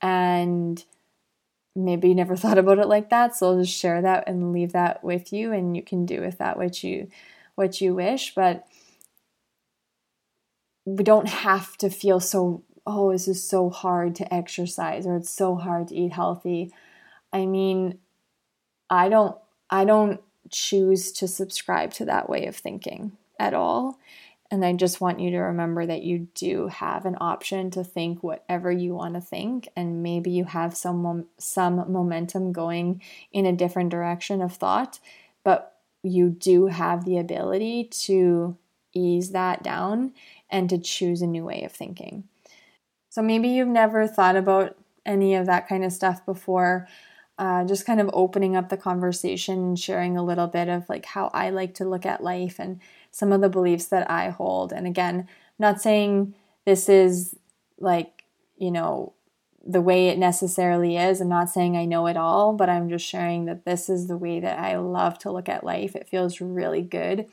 And 0.00 0.82
maybe 1.74 2.08
you 2.08 2.14
never 2.14 2.36
thought 2.36 2.58
about 2.58 2.78
it 2.78 2.88
like 2.88 3.10
that. 3.10 3.36
So 3.36 3.48
I'll 3.48 3.60
just 3.60 3.76
share 3.76 4.02
that 4.02 4.24
and 4.26 4.52
leave 4.52 4.72
that 4.72 5.02
with 5.02 5.32
you 5.32 5.52
and 5.52 5.76
you 5.76 5.82
can 5.82 6.06
do 6.06 6.20
with 6.20 6.38
that 6.38 6.56
what 6.56 6.82
you 6.82 7.08
what 7.54 7.80
you 7.80 7.94
wish. 7.94 8.34
But 8.34 8.66
we 10.84 11.04
don't 11.04 11.28
have 11.28 11.76
to 11.78 11.90
feel 11.90 12.20
so 12.20 12.62
oh, 12.86 13.12
this 13.12 13.28
is 13.28 13.46
so 13.46 13.68
hard 13.68 14.14
to 14.14 14.34
exercise 14.34 15.06
or 15.06 15.16
it's 15.16 15.28
so 15.28 15.56
hard 15.56 15.88
to 15.88 15.94
eat 15.94 16.14
healthy. 16.14 16.72
I 17.32 17.44
mean, 17.44 17.98
I 18.88 19.08
don't 19.08 19.36
I 19.70 19.84
don't 19.84 20.20
choose 20.50 21.12
to 21.12 21.28
subscribe 21.28 21.92
to 21.92 22.06
that 22.06 22.30
way 22.30 22.46
of 22.46 22.56
thinking 22.56 23.12
at 23.38 23.52
all. 23.52 23.98
And 24.50 24.64
I 24.64 24.72
just 24.72 25.00
want 25.00 25.20
you 25.20 25.30
to 25.32 25.38
remember 25.38 25.84
that 25.84 26.02
you 26.02 26.28
do 26.34 26.68
have 26.68 27.04
an 27.04 27.16
option 27.20 27.70
to 27.72 27.84
think 27.84 28.22
whatever 28.22 28.72
you 28.72 28.94
want 28.94 29.14
to 29.14 29.20
think, 29.20 29.68
and 29.76 30.02
maybe 30.02 30.30
you 30.30 30.44
have 30.44 30.76
some 30.76 31.26
some 31.36 31.92
momentum 31.92 32.52
going 32.52 33.02
in 33.30 33.44
a 33.44 33.52
different 33.52 33.90
direction 33.90 34.40
of 34.40 34.54
thought, 34.54 35.00
but 35.44 35.76
you 36.02 36.30
do 36.30 36.68
have 36.68 37.04
the 37.04 37.18
ability 37.18 37.84
to 37.84 38.56
ease 38.94 39.32
that 39.32 39.62
down 39.62 40.12
and 40.50 40.70
to 40.70 40.78
choose 40.78 41.20
a 41.20 41.26
new 41.26 41.44
way 41.44 41.62
of 41.64 41.72
thinking. 41.72 42.24
So 43.10 43.20
maybe 43.20 43.48
you've 43.48 43.68
never 43.68 44.06
thought 44.06 44.36
about 44.36 44.76
any 45.04 45.34
of 45.34 45.46
that 45.46 45.68
kind 45.68 45.84
of 45.84 45.92
stuff 45.92 46.24
before. 46.24 46.88
Uh, 47.38 47.64
just 47.64 47.86
kind 47.86 48.00
of 48.00 48.10
opening 48.12 48.56
up 48.56 48.68
the 48.68 48.76
conversation 48.76 49.58
and 49.58 49.78
sharing 49.78 50.16
a 50.16 50.24
little 50.24 50.48
bit 50.48 50.68
of 50.68 50.88
like 50.88 51.04
how 51.04 51.30
I 51.32 51.50
like 51.50 51.74
to 51.74 51.88
look 51.88 52.04
at 52.04 52.22
life 52.22 52.58
and 52.58 52.80
some 53.10 53.32
of 53.32 53.40
the 53.40 53.48
beliefs 53.48 53.86
that 53.86 54.10
I 54.10 54.30
hold. 54.30 54.72
And 54.72 54.86
again, 54.86 55.20
I'm 55.20 55.26
not 55.58 55.80
saying 55.80 56.34
this 56.64 56.88
is 56.88 57.34
like, 57.78 58.24
you 58.56 58.70
know, 58.70 59.12
the 59.64 59.80
way 59.82 60.08
it 60.08 60.18
necessarily 60.18 60.96
is. 60.96 61.20
I'm 61.20 61.28
not 61.28 61.50
saying 61.50 61.76
I 61.76 61.84
know 61.84 62.06
it 62.06 62.16
all, 62.16 62.54
but 62.54 62.70
I'm 62.70 62.88
just 62.88 63.06
sharing 63.06 63.44
that 63.44 63.64
this 63.64 63.88
is 63.88 64.06
the 64.06 64.16
way 64.16 64.40
that 64.40 64.58
I 64.58 64.76
love 64.78 65.18
to 65.20 65.30
look 65.30 65.48
at 65.48 65.64
life. 65.64 65.94
It 65.94 66.08
feels 66.08 66.40
really 66.40 66.82
good. 66.82 67.26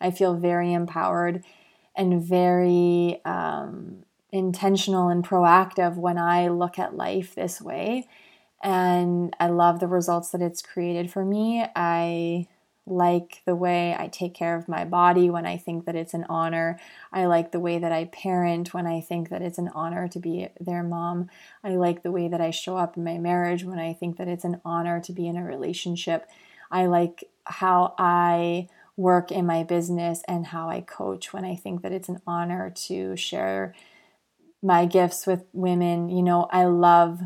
I 0.00 0.10
feel 0.10 0.34
very 0.34 0.72
empowered 0.72 1.42
and 1.96 2.22
very 2.22 3.20
um, 3.24 4.04
intentional 4.30 5.08
and 5.08 5.26
proactive 5.26 5.96
when 5.96 6.16
I 6.16 6.48
look 6.48 6.78
at 6.78 6.96
life 6.96 7.34
this 7.34 7.60
way. 7.60 8.06
And 8.62 9.34
I 9.40 9.48
love 9.48 9.80
the 9.80 9.88
results 9.88 10.30
that 10.30 10.42
it's 10.42 10.62
created 10.62 11.10
for 11.10 11.24
me. 11.24 11.64
I 11.74 12.46
like 12.90 13.42
the 13.46 13.54
way 13.54 13.94
I 13.98 14.08
take 14.08 14.34
care 14.34 14.56
of 14.56 14.68
my 14.68 14.84
body 14.84 15.30
when 15.30 15.46
I 15.46 15.56
think 15.56 15.86
that 15.86 15.96
it's 15.96 16.14
an 16.14 16.26
honor. 16.28 16.78
I 17.12 17.26
like 17.26 17.52
the 17.52 17.60
way 17.60 17.78
that 17.78 17.92
I 17.92 18.06
parent 18.06 18.74
when 18.74 18.86
I 18.86 19.00
think 19.00 19.28
that 19.30 19.42
it's 19.42 19.58
an 19.58 19.70
honor 19.74 20.08
to 20.08 20.18
be 20.18 20.48
their 20.58 20.82
mom. 20.82 21.28
I 21.62 21.76
like 21.76 22.02
the 22.02 22.10
way 22.10 22.28
that 22.28 22.40
I 22.40 22.50
show 22.50 22.76
up 22.76 22.96
in 22.96 23.04
my 23.04 23.18
marriage 23.18 23.64
when 23.64 23.78
I 23.78 23.92
think 23.92 24.18
that 24.18 24.28
it's 24.28 24.44
an 24.44 24.60
honor 24.64 25.00
to 25.00 25.12
be 25.12 25.26
in 25.26 25.36
a 25.36 25.44
relationship. 25.44 26.28
I 26.70 26.86
like 26.86 27.24
how 27.44 27.94
I 27.98 28.68
work 28.96 29.32
in 29.32 29.46
my 29.46 29.62
business 29.62 30.22
and 30.28 30.46
how 30.46 30.68
I 30.68 30.82
coach 30.82 31.32
when 31.32 31.44
I 31.44 31.56
think 31.56 31.82
that 31.82 31.92
it's 31.92 32.08
an 32.08 32.20
honor 32.26 32.70
to 32.86 33.16
share 33.16 33.74
my 34.62 34.84
gifts 34.84 35.26
with 35.26 35.44
women. 35.52 36.10
You 36.10 36.22
know, 36.22 36.48
I 36.50 36.64
love 36.64 37.20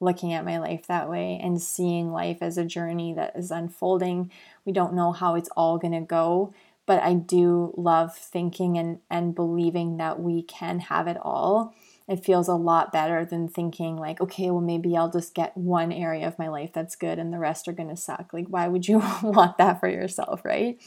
looking 0.00 0.32
at 0.32 0.44
my 0.44 0.58
life 0.58 0.86
that 0.86 1.08
way 1.08 1.40
and 1.42 1.60
seeing 1.60 2.12
life 2.12 2.38
as 2.40 2.56
a 2.56 2.64
journey 2.64 3.12
that 3.14 3.36
is 3.36 3.50
unfolding. 3.50 4.30
We 4.64 4.72
don't 4.72 4.94
know 4.94 5.12
how 5.12 5.34
it's 5.34 5.48
all 5.56 5.78
going 5.78 5.92
to 5.92 6.00
go, 6.00 6.52
but 6.86 7.02
I 7.02 7.14
do 7.14 7.74
love 7.76 8.16
thinking 8.16 8.78
and, 8.78 9.00
and 9.10 9.34
believing 9.34 9.96
that 9.96 10.20
we 10.20 10.42
can 10.42 10.80
have 10.80 11.06
it 11.06 11.18
all. 11.20 11.74
It 12.08 12.24
feels 12.24 12.48
a 12.48 12.54
lot 12.54 12.92
better 12.92 13.24
than 13.24 13.48
thinking, 13.48 13.96
like, 13.96 14.20
okay, 14.20 14.50
well, 14.50 14.62
maybe 14.62 14.96
I'll 14.96 15.10
just 15.10 15.34
get 15.34 15.56
one 15.56 15.92
area 15.92 16.26
of 16.26 16.38
my 16.38 16.48
life 16.48 16.72
that's 16.72 16.96
good 16.96 17.18
and 17.18 17.32
the 17.32 17.38
rest 17.38 17.68
are 17.68 17.72
going 17.72 17.90
to 17.90 17.96
suck. 17.96 18.32
Like, 18.32 18.46
why 18.48 18.68
would 18.68 18.88
you 18.88 18.98
want 19.22 19.58
that 19.58 19.80
for 19.80 19.88
yourself, 19.88 20.44
right? 20.44 20.80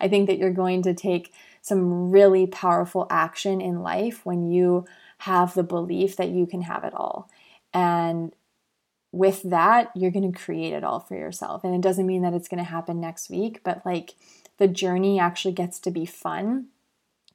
I 0.00 0.08
think 0.08 0.26
that 0.26 0.38
you're 0.38 0.50
going 0.50 0.82
to 0.82 0.94
take 0.94 1.32
some 1.62 2.10
really 2.10 2.46
powerful 2.46 3.06
action 3.08 3.60
in 3.60 3.82
life 3.82 4.26
when 4.26 4.50
you 4.50 4.86
have 5.18 5.54
the 5.54 5.62
belief 5.62 6.16
that 6.16 6.30
you 6.30 6.46
can 6.46 6.62
have 6.62 6.84
it 6.84 6.92
all. 6.94 7.30
And 7.72 8.32
with 9.14 9.42
that, 9.44 9.92
you're 9.94 10.10
going 10.10 10.30
to 10.30 10.38
create 10.38 10.72
it 10.72 10.82
all 10.82 10.98
for 10.98 11.14
yourself. 11.14 11.62
And 11.62 11.72
it 11.72 11.80
doesn't 11.80 12.06
mean 12.06 12.22
that 12.22 12.34
it's 12.34 12.48
going 12.48 12.62
to 12.62 12.68
happen 12.68 13.00
next 13.00 13.30
week, 13.30 13.60
but 13.62 13.86
like 13.86 14.14
the 14.58 14.66
journey 14.66 15.20
actually 15.20 15.54
gets 15.54 15.78
to 15.80 15.90
be 15.92 16.04
fun. 16.04 16.66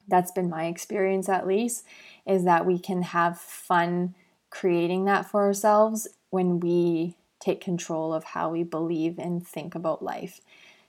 That's 0.06 0.30
been 0.30 0.50
my 0.50 0.66
experience, 0.66 1.28
at 1.28 1.46
least, 1.46 1.84
is 2.26 2.44
that 2.44 2.66
we 2.66 2.78
can 2.78 3.02
have 3.02 3.40
fun 3.40 4.14
creating 4.50 5.06
that 5.06 5.30
for 5.30 5.40
ourselves 5.42 6.06
when 6.28 6.60
we 6.60 7.16
take 7.38 7.62
control 7.62 8.12
of 8.12 8.24
how 8.24 8.50
we 8.50 8.62
believe 8.62 9.18
and 9.18 9.46
think 9.46 9.74
about 9.74 10.02
life. 10.02 10.40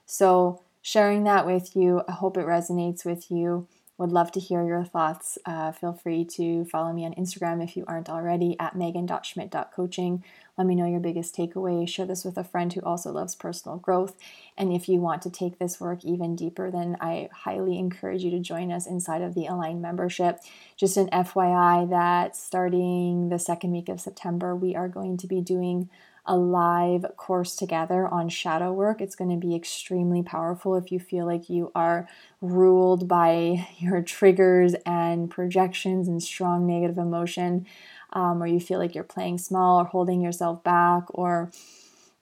So, 0.04 0.60
sharing 0.82 1.24
that 1.24 1.46
with 1.46 1.74
you, 1.74 2.02
I 2.06 2.12
hope 2.12 2.36
it 2.36 2.44
resonates 2.44 3.04
with 3.06 3.30
you. 3.30 3.66
Would 3.96 4.10
love 4.10 4.32
to 4.32 4.40
hear 4.40 4.66
your 4.66 4.84
thoughts. 4.84 5.38
Uh, 5.46 5.72
feel 5.72 5.92
free 5.92 6.24
to 6.36 6.64
follow 6.64 6.92
me 6.92 7.06
on 7.06 7.14
Instagram 7.14 7.62
if 7.62 7.76
you 7.76 7.84
aren't 7.86 8.10
already 8.10 8.56
at 8.58 8.76
megan.schmidt.coaching. 8.76 10.24
Let 10.58 10.66
me 10.66 10.74
know 10.74 10.86
your 10.86 11.00
biggest 11.00 11.34
takeaway. 11.34 11.88
Share 11.88 12.04
this 12.04 12.24
with 12.24 12.36
a 12.36 12.44
friend 12.44 12.72
who 12.72 12.82
also 12.82 13.10
loves 13.10 13.34
personal 13.34 13.78
growth. 13.78 14.16
And 14.56 14.70
if 14.70 14.86
you 14.86 15.00
want 15.00 15.22
to 15.22 15.30
take 15.30 15.58
this 15.58 15.80
work 15.80 16.04
even 16.04 16.36
deeper, 16.36 16.70
then 16.70 16.96
I 17.00 17.30
highly 17.32 17.78
encourage 17.78 18.22
you 18.22 18.30
to 18.32 18.38
join 18.38 18.70
us 18.70 18.86
inside 18.86 19.22
of 19.22 19.34
the 19.34 19.46
Align 19.46 19.80
membership. 19.80 20.40
Just 20.76 20.98
an 20.98 21.08
FYI 21.08 21.88
that 21.88 22.36
starting 22.36 23.30
the 23.30 23.38
second 23.38 23.72
week 23.72 23.88
of 23.88 24.00
September, 24.00 24.54
we 24.54 24.76
are 24.76 24.88
going 24.88 25.16
to 25.18 25.26
be 25.26 25.40
doing 25.40 25.88
a 26.24 26.36
live 26.36 27.04
course 27.16 27.56
together 27.56 28.06
on 28.06 28.28
shadow 28.28 28.72
work. 28.72 29.00
It's 29.00 29.16
going 29.16 29.30
to 29.30 29.44
be 29.44 29.56
extremely 29.56 30.22
powerful 30.22 30.76
if 30.76 30.92
you 30.92 31.00
feel 31.00 31.26
like 31.26 31.50
you 31.50 31.72
are 31.74 32.08
ruled 32.40 33.08
by 33.08 33.66
your 33.78 34.02
triggers 34.02 34.74
and 34.86 35.30
projections 35.30 36.08
and 36.08 36.22
strong 36.22 36.66
negative 36.66 36.98
emotion, 36.98 37.66
um, 38.12 38.42
or 38.42 38.46
you 38.46 38.60
feel 38.60 38.78
like 38.78 38.94
you're 38.94 39.04
playing 39.04 39.38
small 39.38 39.80
or 39.80 39.84
holding 39.84 40.20
yourself 40.20 40.62
back, 40.62 41.04
or 41.08 41.50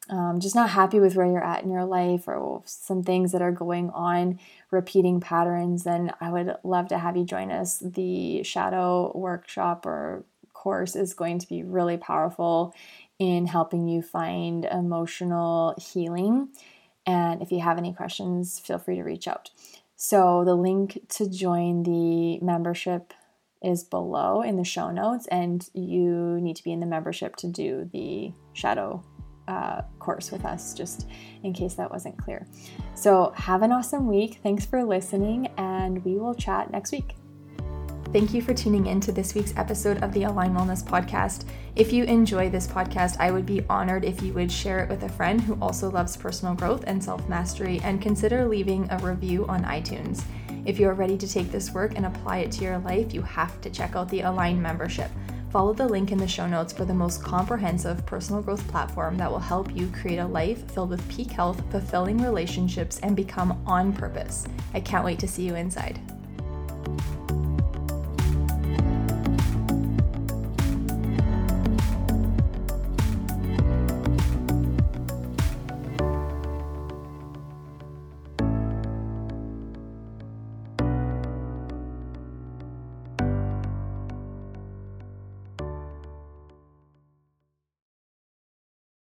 um, 0.09 0.41
just 0.41 0.55
not 0.55 0.71
happy 0.71 0.99
with 0.99 1.15
where 1.15 1.27
you're 1.27 1.45
at 1.45 1.63
in 1.63 1.71
your 1.71 1.85
life, 1.85 2.27
or 2.27 2.63
some 2.65 3.03
things 3.03 3.33
that 3.33 3.43
are 3.43 3.53
going 3.53 3.91
on, 3.91 4.41
repeating 4.71 5.21
patterns, 5.21 5.85
then 5.85 6.13
I 6.21 6.31
would 6.31 6.57
love 6.65 6.89
to 6.89 6.99
have 6.99 7.17
you 7.17 7.25
join 7.25 7.51
us. 7.53 7.79
The 7.85 8.43
shadow 8.45 9.13
workshop 9.15 9.85
or 9.85 10.25
course 10.53 10.95
is 10.95 11.15
going 11.15 11.39
to 11.39 11.49
be 11.49 11.63
really 11.63 11.97
powerful 11.97 12.75
in 13.21 13.47
helping 13.47 13.87
you 13.87 14.03
find 14.03 14.65
emotional 14.65 15.75
healing. 15.79 16.49
And 17.07 17.43
if 17.43 17.53
you 17.53 17.61
have 17.61 17.79
any 17.79 17.93
questions, 17.93 18.59
feel 18.59 18.79
free 18.79 18.97
to 18.97 19.03
reach 19.03 19.29
out. 19.29 19.51
So, 19.95 20.43
the 20.45 20.55
link 20.55 20.99
to 21.11 21.29
join 21.29 21.83
the 21.83 22.41
membership 22.41 23.13
is 23.63 23.85
below 23.85 24.41
in 24.41 24.57
the 24.57 24.65
show 24.65 24.91
notes, 24.91 25.27
and 25.31 25.69
you 25.75 26.41
need 26.41 26.57
to 26.57 26.65
be 26.65 26.73
in 26.73 26.81
the 26.81 26.87
membership 26.87 27.37
to 27.37 27.47
do 27.47 27.89
the 27.93 28.33
shadow 28.55 29.05
uh, 29.47 29.83
course 29.99 30.31
with 30.31 30.47
us, 30.47 30.73
just 30.73 31.07
in 31.43 31.53
case 31.53 31.75
that 31.75 31.91
wasn't 31.91 32.17
clear. 32.17 32.47
So, 32.95 33.35
have 33.37 33.61
an 33.61 33.73
awesome 33.73 34.07
week. 34.07 34.41
Thanks 34.43 34.65
for 34.65 34.83
listening, 34.83 35.49
and 35.59 36.03
we 36.07 36.17
will 36.17 36.35
chat 36.35 36.71
next 36.71 36.93
week. 36.93 37.20
Thank 38.13 38.35
you 38.35 38.43
for 38.43 38.53
tuning 38.53 38.87
in 38.87 38.99
to 39.03 39.13
this 39.13 39.37
week's 39.37 39.57
episode 39.57 40.03
of 40.03 40.13
the 40.13 40.25
Align 40.25 40.53
Wellness 40.53 40.83
Podcast. 40.83 41.45
If 41.77 41.93
you 41.93 42.03
enjoy 42.03 42.51
this 42.51 42.67
podcast, 42.67 43.17
I 43.21 43.31
would 43.31 43.47
be 43.47 43.65
honored 43.71 44.05
if 44.05 44.21
you 44.21 44.33
would 44.33 44.51
share 44.51 44.83
it 44.83 44.91
with 44.91 45.05
a 45.05 45.09
friend 45.09 45.41
who 45.41 45.57
also 45.63 45.89
loves 45.89 46.17
personal 46.17 46.57
growth 46.57 46.83
and 46.89 47.03
self 47.03 47.29
mastery 47.29 47.81
and 47.85 48.03
consider 48.03 48.45
leaving 48.49 48.91
a 48.91 48.99
review 48.99 49.47
on 49.47 49.63
iTunes. 49.63 50.25
If 50.65 50.81
you 50.81 50.89
are 50.89 50.95
ready 50.95 51.17
to 51.19 51.29
take 51.29 51.53
this 51.53 51.71
work 51.71 51.93
and 51.95 52.05
apply 52.05 52.39
it 52.39 52.51
to 52.53 52.65
your 52.65 52.79
life, 52.79 53.15
you 53.15 53.23
have 53.23 53.61
to 53.61 53.71
check 53.71 53.95
out 53.95 54.09
the 54.09 54.23
Align 54.23 54.61
membership. 54.61 55.13
Follow 55.53 55.73
the 55.73 55.87
link 55.87 56.11
in 56.11 56.19
the 56.19 56.27
show 56.27 56.49
notes 56.49 56.73
for 56.73 56.85
the 56.85 56.93
most 56.93 57.23
comprehensive 57.23 58.05
personal 58.07 58.43
growth 58.43 58.67
platform 58.67 59.17
that 59.19 59.31
will 59.31 59.39
help 59.39 59.73
you 59.73 59.87
create 59.87 60.19
a 60.19 60.27
life 60.27 60.69
filled 60.73 60.91
with 60.91 61.09
peak 61.09 61.31
health, 61.31 61.63
fulfilling 61.71 62.19
relationships, 62.19 62.99
and 63.05 63.15
become 63.15 63.63
on 63.67 63.93
purpose. 63.93 64.49
I 64.75 64.81
can't 64.81 65.05
wait 65.05 65.21
to 65.21 65.29
see 65.29 65.47
you 65.47 65.55
inside. 65.55 66.01